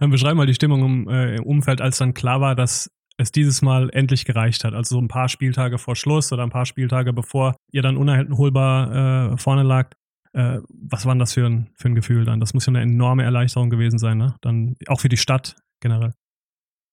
[0.00, 3.30] Dann beschreib mal die Stimmung im, äh, im Umfeld, als dann klar war, dass es
[3.30, 4.74] dieses Mal endlich gereicht hat.
[4.74, 9.34] Also so ein paar Spieltage vor Schluss oder ein paar Spieltage bevor ihr dann unerholbar
[9.34, 9.94] äh, vorne lagt.
[10.34, 12.40] Äh, was war denn das für ein, für ein Gefühl dann?
[12.40, 14.34] Das muss ja eine enorme Erleichterung gewesen sein, ne?
[14.42, 16.12] Dann auch für die Stadt generell.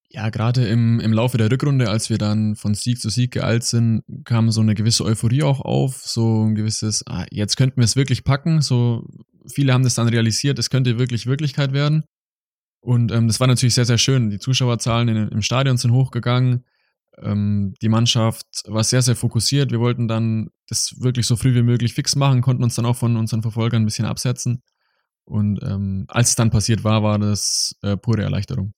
[0.10, 3.64] Ja, gerade im, im Laufe der Rückrunde, als wir dann von Sieg zu Sieg geeilt
[3.64, 7.86] sind, kam so eine gewisse Euphorie auch auf, so ein gewisses, ah, jetzt könnten wir
[7.86, 8.62] es wirklich packen.
[8.62, 9.08] So
[9.52, 12.04] viele haben das dann realisiert, es könnte wirklich Wirklichkeit werden.
[12.82, 14.30] Und ähm, das war natürlich sehr, sehr schön.
[14.30, 16.66] Die Zuschauerzahlen in, im Stadion sind hochgegangen.
[17.22, 19.72] Ähm, die Mannschaft war sehr, sehr fokussiert.
[19.72, 22.96] Wir wollten dann das wirklich so früh wie möglich fix machen, konnten uns dann auch
[22.96, 24.64] von unseren Verfolgern ein bisschen absetzen.
[25.26, 28.74] Und ähm, als es dann passiert war, war das äh, pure Erleichterung.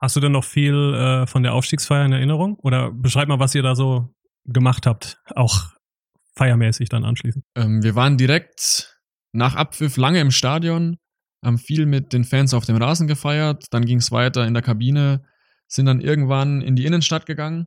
[0.00, 2.56] Hast du denn noch viel äh, von der Aufstiegsfeier in Erinnerung?
[2.56, 4.12] Oder beschreib mal, was ihr da so
[4.44, 5.68] gemacht habt, auch
[6.36, 7.44] feiermäßig dann anschließend.
[7.54, 8.98] Ähm, wir waren direkt
[9.32, 10.98] nach Abpfiff lange im Stadion,
[11.44, 14.62] haben viel mit den Fans auf dem Rasen gefeiert, dann ging es weiter in der
[14.62, 15.24] Kabine,
[15.74, 17.66] sind dann irgendwann in die Innenstadt gegangen,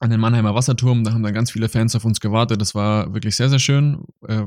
[0.00, 3.14] an den Mannheimer Wasserturm, da haben dann ganz viele Fans auf uns gewartet, das war
[3.14, 4.42] wirklich sehr, sehr schön, äh,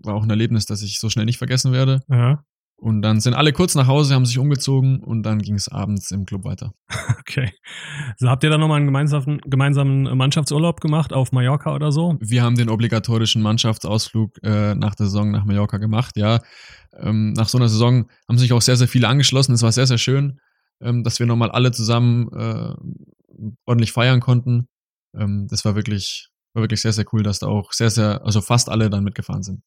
[0.00, 2.00] war auch ein Erlebnis, das ich so schnell nicht vergessen werde.
[2.08, 2.44] Ja.
[2.78, 6.10] Und dann sind alle kurz nach Hause, haben sich umgezogen und dann ging es abends
[6.10, 6.72] im Club weiter.
[7.28, 7.52] Okay.
[8.12, 12.16] Also habt ihr dann nochmal einen gemeinsamen, gemeinsamen Mannschaftsurlaub gemacht auf Mallorca oder so?
[12.20, 16.40] Wir haben den obligatorischen Mannschaftsausflug äh, nach der Saison nach Mallorca gemacht, ja.
[16.96, 19.54] Ähm, nach so einer Saison haben sich auch sehr, sehr viele angeschlossen.
[19.54, 20.38] Es war sehr, sehr schön,
[20.82, 22.74] ähm, dass wir nochmal alle zusammen äh,
[23.66, 24.68] ordentlich feiern konnten.
[25.16, 28.40] Ähm, das war wirklich, war wirklich sehr, sehr cool, dass da auch sehr, sehr, also
[28.40, 29.62] fast alle dann mitgefahren sind.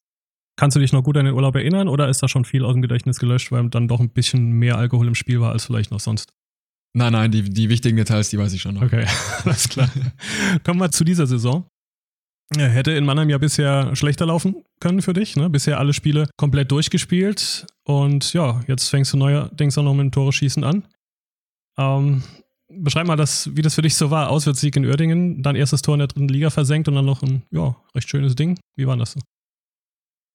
[0.56, 2.74] Kannst du dich noch gut an den Urlaub erinnern oder ist da schon viel aus
[2.74, 5.90] dem Gedächtnis gelöscht, weil dann doch ein bisschen mehr Alkohol im Spiel war als vielleicht
[5.90, 6.32] noch sonst?
[6.92, 8.82] Nein, nein, die, die wichtigen Details, die weiß ich schon noch.
[8.82, 9.06] Okay,
[9.44, 9.88] alles klar.
[10.64, 11.66] Kommen wir zu dieser Saison.
[12.56, 15.36] Hätte in Mannheim ja bisher schlechter laufen können für dich.
[15.36, 15.48] Ne?
[15.48, 17.66] Bisher alle Spiele komplett durchgespielt.
[17.84, 20.84] Und ja, jetzt fängst du neuerdings auch noch mit dem Tore schießen an.
[21.78, 22.22] Ähm,
[22.68, 24.30] beschreib mal, das, wie das für dich so war.
[24.30, 27.42] Auswärtssieg in Uerdingen, dein erstes Tor in der dritten Liga versenkt und dann noch ein
[27.50, 28.58] ja, recht schönes Ding.
[28.76, 29.20] Wie war das so?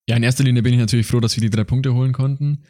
[0.07, 2.63] Ja, in erster Linie bin ich natürlich froh, dass wir die drei Punkte holen konnten.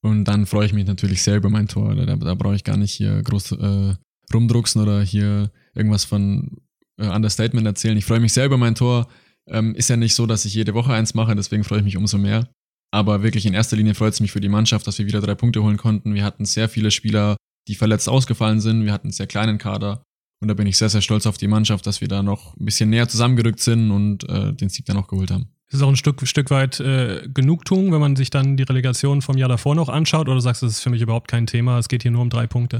[0.00, 1.94] Und dann freue ich mich natürlich sehr über mein Tor.
[1.94, 3.94] Da, da brauche ich gar nicht hier groß äh,
[4.32, 6.58] rumdrucksen oder hier irgendwas von
[6.98, 7.96] äh, Understatement erzählen.
[7.96, 9.08] Ich freue mich sehr über mein Tor.
[9.48, 11.96] Ähm, ist ja nicht so, dass ich jede Woche eins mache, deswegen freue ich mich
[11.96, 12.48] umso mehr.
[12.90, 15.34] Aber wirklich in erster Linie freut es mich für die Mannschaft, dass wir wieder drei
[15.34, 16.14] Punkte holen konnten.
[16.14, 17.36] Wir hatten sehr viele Spieler,
[17.68, 18.84] die verletzt ausgefallen sind.
[18.84, 20.02] Wir hatten einen sehr kleinen Kader.
[20.40, 22.64] Und da bin ich sehr, sehr stolz auf die Mannschaft, dass wir da noch ein
[22.64, 25.48] bisschen näher zusammengerückt sind und äh, den Sieg dann auch geholt haben.
[25.68, 29.20] Ist es auch ein Stück, Stück weit äh, Genugtuung, wenn man sich dann die Relegation
[29.20, 30.28] vom Jahr davor noch anschaut?
[30.28, 32.30] Oder sagst du, das ist für mich überhaupt kein Thema, es geht hier nur um
[32.30, 32.78] drei Punkte?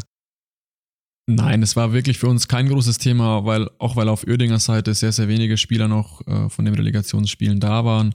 [1.31, 4.95] Nein, es war wirklich für uns kein großes Thema, weil auch weil auf Oerdinger Seite
[4.95, 8.15] sehr, sehr wenige Spieler noch äh, von den Relegationsspielen da waren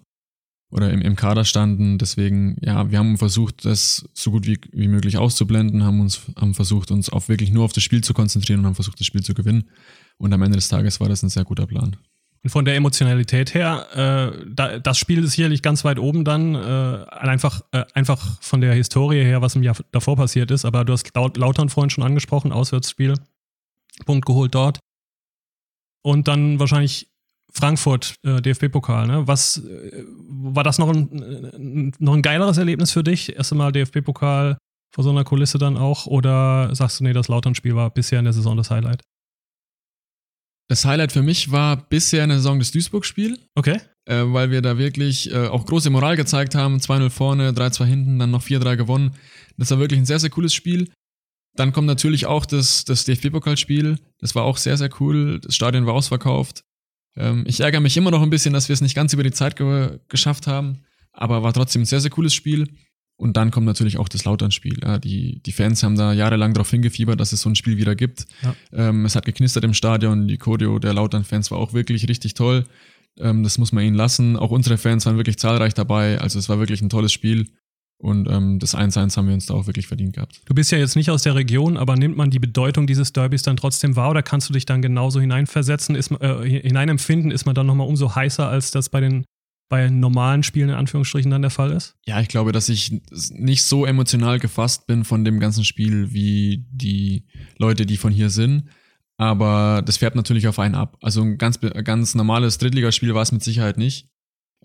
[0.74, 2.00] oder im, im Kader standen.
[2.00, 6.56] Deswegen, ja, wir haben versucht, das so gut wie, wie möglich auszublenden, haben uns haben
[6.56, 9.22] versucht, uns auf wirklich nur auf das Spiel zu konzentrieren und haben versucht, das Spiel
[9.22, 9.70] zu gewinnen.
[10.18, 11.96] Und am Ende des Tages war das ein sehr guter Plan.
[12.44, 16.56] Und von der Emotionalität her, äh, da, das Spiel ist sicherlich ganz weit oben dann,
[16.56, 20.66] äh, einfach, äh, einfach von der Historie her, was im Jahr davor passiert ist.
[20.66, 23.14] Aber du hast Laut Lautern vorhin schon angesprochen, Auswärtsspiel,
[24.06, 24.80] Punkt geholt dort.
[26.02, 27.12] Und dann wahrscheinlich
[27.56, 29.08] Frankfurt, äh, DFB-Pokal.
[29.08, 29.28] Ne?
[29.28, 33.36] Was äh, war das noch ein, noch ein geileres Erlebnis für dich?
[33.36, 34.58] Erst einmal DFB-Pokal
[34.94, 36.08] vor so einer Kulisse dann auch?
[36.08, 39.02] Oder sagst du, nee, das Lautern-Spiel war bisher in der Saison das Highlight?
[40.70, 43.38] Das Highlight für mich war bisher in der Saison das Duisburg-Spiel.
[43.54, 43.80] Okay.
[44.06, 46.78] Äh, weil wir da wirklich äh, auch große Moral gezeigt haben.
[46.78, 49.12] 2-0 vorne, 3-2 hinten, dann noch 4-3 gewonnen.
[49.58, 50.89] Das war wirklich ein sehr, sehr cooles Spiel.
[51.56, 54.00] Dann kommt natürlich auch das, das DFB-Pokalspiel.
[54.20, 55.39] Das war auch sehr, sehr cool.
[55.39, 56.63] Das Stadion war ausverkauft.
[57.15, 59.32] Ähm, ich ärgere mich immer noch ein bisschen, dass wir es nicht ganz über die
[59.32, 60.80] Zeit ge geschafft haben.
[61.12, 62.67] Aber war trotzdem ein sehr, sehr cooles Spiel.
[63.15, 64.80] Und dann kommt natürlich auch das Lautern-Spiel.
[64.82, 67.95] Ja, die, die Fans haben da jahrelang darauf hingefiebert, dass es so ein Spiel wieder
[67.95, 68.26] gibt.
[68.41, 68.56] Ja.
[68.73, 70.28] Ähm, es hat geknistert im Stadion.
[70.28, 72.65] Die Choreo der Lautern-Fans war auch wirklich richtig toll.
[73.19, 74.36] Ähm, das muss man ihnen lassen.
[74.36, 76.19] Auch unsere Fans waren wirklich zahlreich dabei.
[76.19, 77.49] Also es war wirklich ein tolles Spiel.
[78.04, 80.42] Und ähm, das 1-1 haben wir uns da auch wirklich verdient gehabt.
[80.46, 83.44] Du bist ja jetzt nicht aus der Region, aber nimmt man die Bedeutung dieses Derbys
[83.44, 87.32] dann trotzdem wahr oder kannst du dich dann genauso hineinversetzen, ist, äh, hineinempfinden?
[87.32, 89.24] Ist man dann nochmal umso heißer, als das bei den
[89.70, 91.96] bei normalen Spielen in Anführungsstrichen dann der Fall ist?
[92.06, 96.66] Ja, ich glaube, dass ich nicht so emotional gefasst bin von dem ganzen Spiel wie
[96.70, 97.26] die
[97.58, 98.66] Leute, die von hier sind.
[99.18, 100.98] Aber das färbt natürlich auf einen ab.
[101.02, 104.10] Also ein ganz, ganz normales Drittligaspiel war es mit Sicherheit nicht.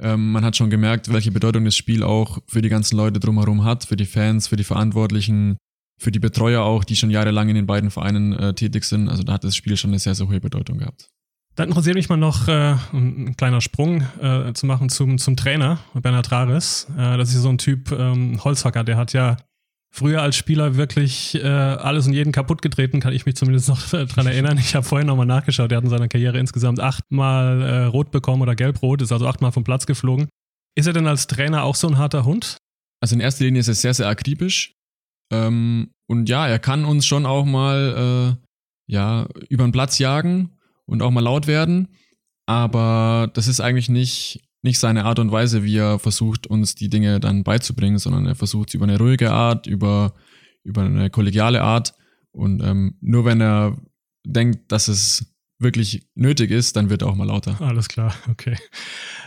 [0.01, 3.65] Ähm, man hat schon gemerkt, welche Bedeutung das Spiel auch für die ganzen Leute drumherum
[3.65, 5.57] hat, für die Fans, für die Verantwortlichen,
[5.99, 9.09] für die Betreuer auch, die schon jahrelang in den beiden Vereinen äh, tätig sind.
[9.09, 11.09] Also da hat das Spiel schon eine sehr, sehr hohe Bedeutung gehabt.
[11.57, 15.81] Da interessiert mich mal noch äh, ein kleiner Sprung äh, zu machen zum, zum Trainer,
[15.93, 16.87] Bernhard Rares.
[16.97, 19.37] Äh, das ist so ein Typ ähm, Holzhacker, der hat ja
[19.91, 23.89] früher als Spieler wirklich äh, alles und jeden kaputt getreten, kann ich mich zumindest noch
[23.89, 24.59] dran erinnern.
[24.59, 28.43] Ich habe vorhin nochmal nachgeschaut, der hat in seiner Karriere insgesamt achtmal äh, rot bekommen
[28.43, 30.29] oder gelb-rot, ist also achtmal vom Platz geflogen.
[30.77, 32.59] Ist er denn als Trainer auch so ein harter Hund?
[33.01, 34.75] Also in erster Linie ist er sehr, sehr akribisch.
[35.33, 40.59] Ähm, und ja, er kann uns schon auch mal äh, ja, über den Platz jagen
[40.87, 41.89] und auch mal laut werden.
[42.47, 46.89] Aber das ist eigentlich nicht nicht seine Art und Weise, wie er versucht, uns die
[46.89, 50.15] Dinge dann beizubringen, sondern er versucht es über eine ruhige Art, über,
[50.65, 51.95] über eine kollegiale Art.
[52.33, 53.77] Und ähm, nur wenn er
[54.25, 55.27] denkt, dass es
[55.61, 57.61] wirklich nötig ist, dann wird er auch mal lauter.
[57.61, 58.57] Alles klar, okay.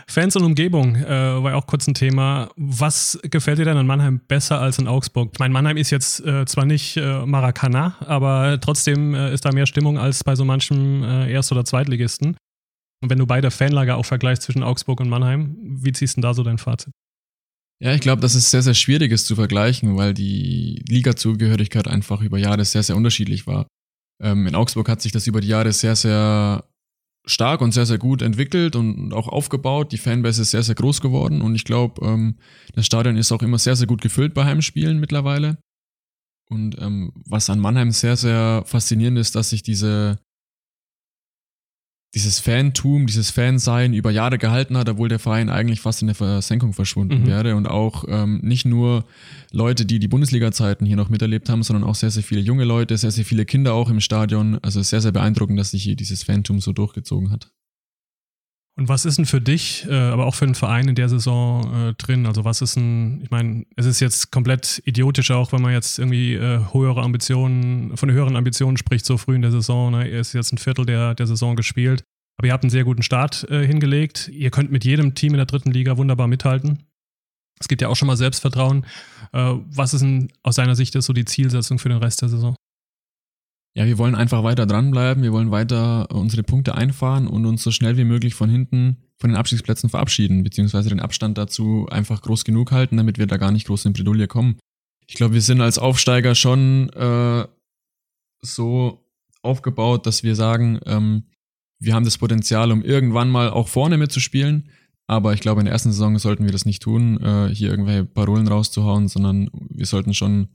[0.06, 2.50] Fans und Umgebung äh, war auch kurz ein Thema.
[2.56, 5.30] Was gefällt dir denn an Mannheim besser als in Augsburg?
[5.32, 9.52] Ich meine, Mannheim ist jetzt äh, zwar nicht äh, Maracana, aber trotzdem äh, ist da
[9.52, 12.36] mehr Stimmung als bei so manchem äh, Erst- oder Zweitligisten.
[13.02, 16.22] Und wenn du beide Fanlager auch vergleichst zwischen Augsburg und Mannheim, wie ziehst du denn
[16.22, 16.92] da so dein Fazit?
[17.82, 22.20] Ja, ich glaube, das ist sehr, sehr schwierig ist zu vergleichen, weil die Liga-Zugehörigkeit einfach
[22.20, 23.66] über Jahre sehr, sehr unterschiedlich war.
[24.22, 26.64] Ähm, in Augsburg hat sich das über die Jahre sehr, sehr
[27.26, 29.90] stark und sehr, sehr gut entwickelt und auch aufgebaut.
[29.90, 32.36] Die Fanbase ist sehr, sehr groß geworden und ich glaube, ähm,
[32.74, 35.58] das Stadion ist auch immer sehr, sehr gut gefüllt bei Heimspielen mittlerweile.
[36.48, 40.18] Und ähm, was an Mannheim sehr, sehr faszinierend ist, dass sich diese
[42.14, 46.14] dieses Fantum, dieses Fansein über Jahre gehalten hat, obwohl der Verein eigentlich fast in der
[46.14, 47.26] Versenkung verschwunden mhm.
[47.26, 49.04] wäre und auch ähm, nicht nur
[49.50, 52.98] Leute, die die Bundesliga-Zeiten hier noch miterlebt haben, sondern auch sehr, sehr viele junge Leute,
[52.98, 54.58] sehr, sehr viele Kinder auch im Stadion.
[54.62, 57.50] Also sehr, sehr beeindruckend, dass sich hier dieses Fantum so durchgezogen hat.
[58.78, 61.90] Und was ist denn für dich, äh, aber auch für den Verein in der Saison
[61.90, 62.24] äh, drin?
[62.24, 65.98] Also was ist ein, ich meine, es ist jetzt komplett idiotisch auch, wenn man jetzt
[65.98, 69.92] irgendwie äh, höhere Ambitionen, von höheren Ambitionen spricht, so früh in der Saison.
[69.92, 70.08] Ne?
[70.08, 72.04] Er ist jetzt ein Viertel der, der Saison gespielt.
[72.38, 74.28] Aber ihr habt einen sehr guten Start äh, hingelegt.
[74.28, 76.86] Ihr könnt mit jedem Team in der dritten Liga wunderbar mithalten.
[77.60, 78.86] Es gibt ja auch schon mal Selbstvertrauen.
[79.32, 82.56] Äh, was ist denn aus seiner Sicht so die Zielsetzung für den Rest der Saison?
[83.74, 87.70] Ja, wir wollen einfach weiter dranbleiben, wir wollen weiter unsere Punkte einfahren und uns so
[87.70, 92.44] schnell wie möglich von hinten von den Abstiegsplätzen verabschieden, beziehungsweise den Abstand dazu einfach groß
[92.44, 94.58] genug halten, damit wir da gar nicht groß in Bredouille kommen.
[95.06, 97.46] Ich glaube, wir sind als Aufsteiger schon äh,
[98.40, 99.06] so
[99.42, 101.24] aufgebaut, dass wir sagen, ähm,
[101.78, 104.68] wir haben das Potenzial, um irgendwann mal auch vorne mitzuspielen.
[105.06, 108.04] Aber ich glaube, in der ersten Saison sollten wir das nicht tun, äh, hier irgendwelche
[108.04, 110.48] Parolen rauszuhauen, sondern wir sollten schon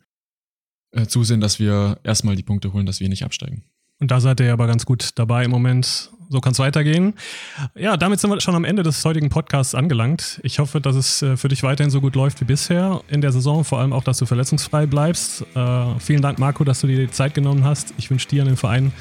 [0.92, 3.64] äh, zusehen, dass wir erstmal die Punkte holen, dass wir nicht absteigen.
[4.00, 6.12] Und da seid ihr aber ganz gut dabei im Moment.
[6.30, 7.14] So kann es weitergehen.
[7.74, 10.42] Ja, damit sind wir schon am Ende des heutigen Podcasts angelangt.
[10.44, 13.32] Ich hoffe, dass es äh, für dich weiterhin so gut läuft wie bisher in der
[13.32, 13.64] Saison.
[13.64, 15.46] Vor allem auch, dass du verletzungsfrei bleibst.
[15.56, 17.94] Äh, vielen Dank, Marco, dass du dir die Zeit genommen hast.
[17.98, 18.92] Ich wünsche dir und dem Verein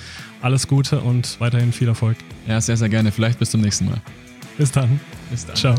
[0.40, 2.16] alles Gute und weiterhin viel Erfolg.
[2.46, 3.10] Ja, sehr, sehr gerne.
[3.10, 4.00] Vielleicht bis zum nächsten Mal.
[4.56, 5.00] Bis dann.
[5.30, 5.56] Bis dann.
[5.56, 5.74] Ciao.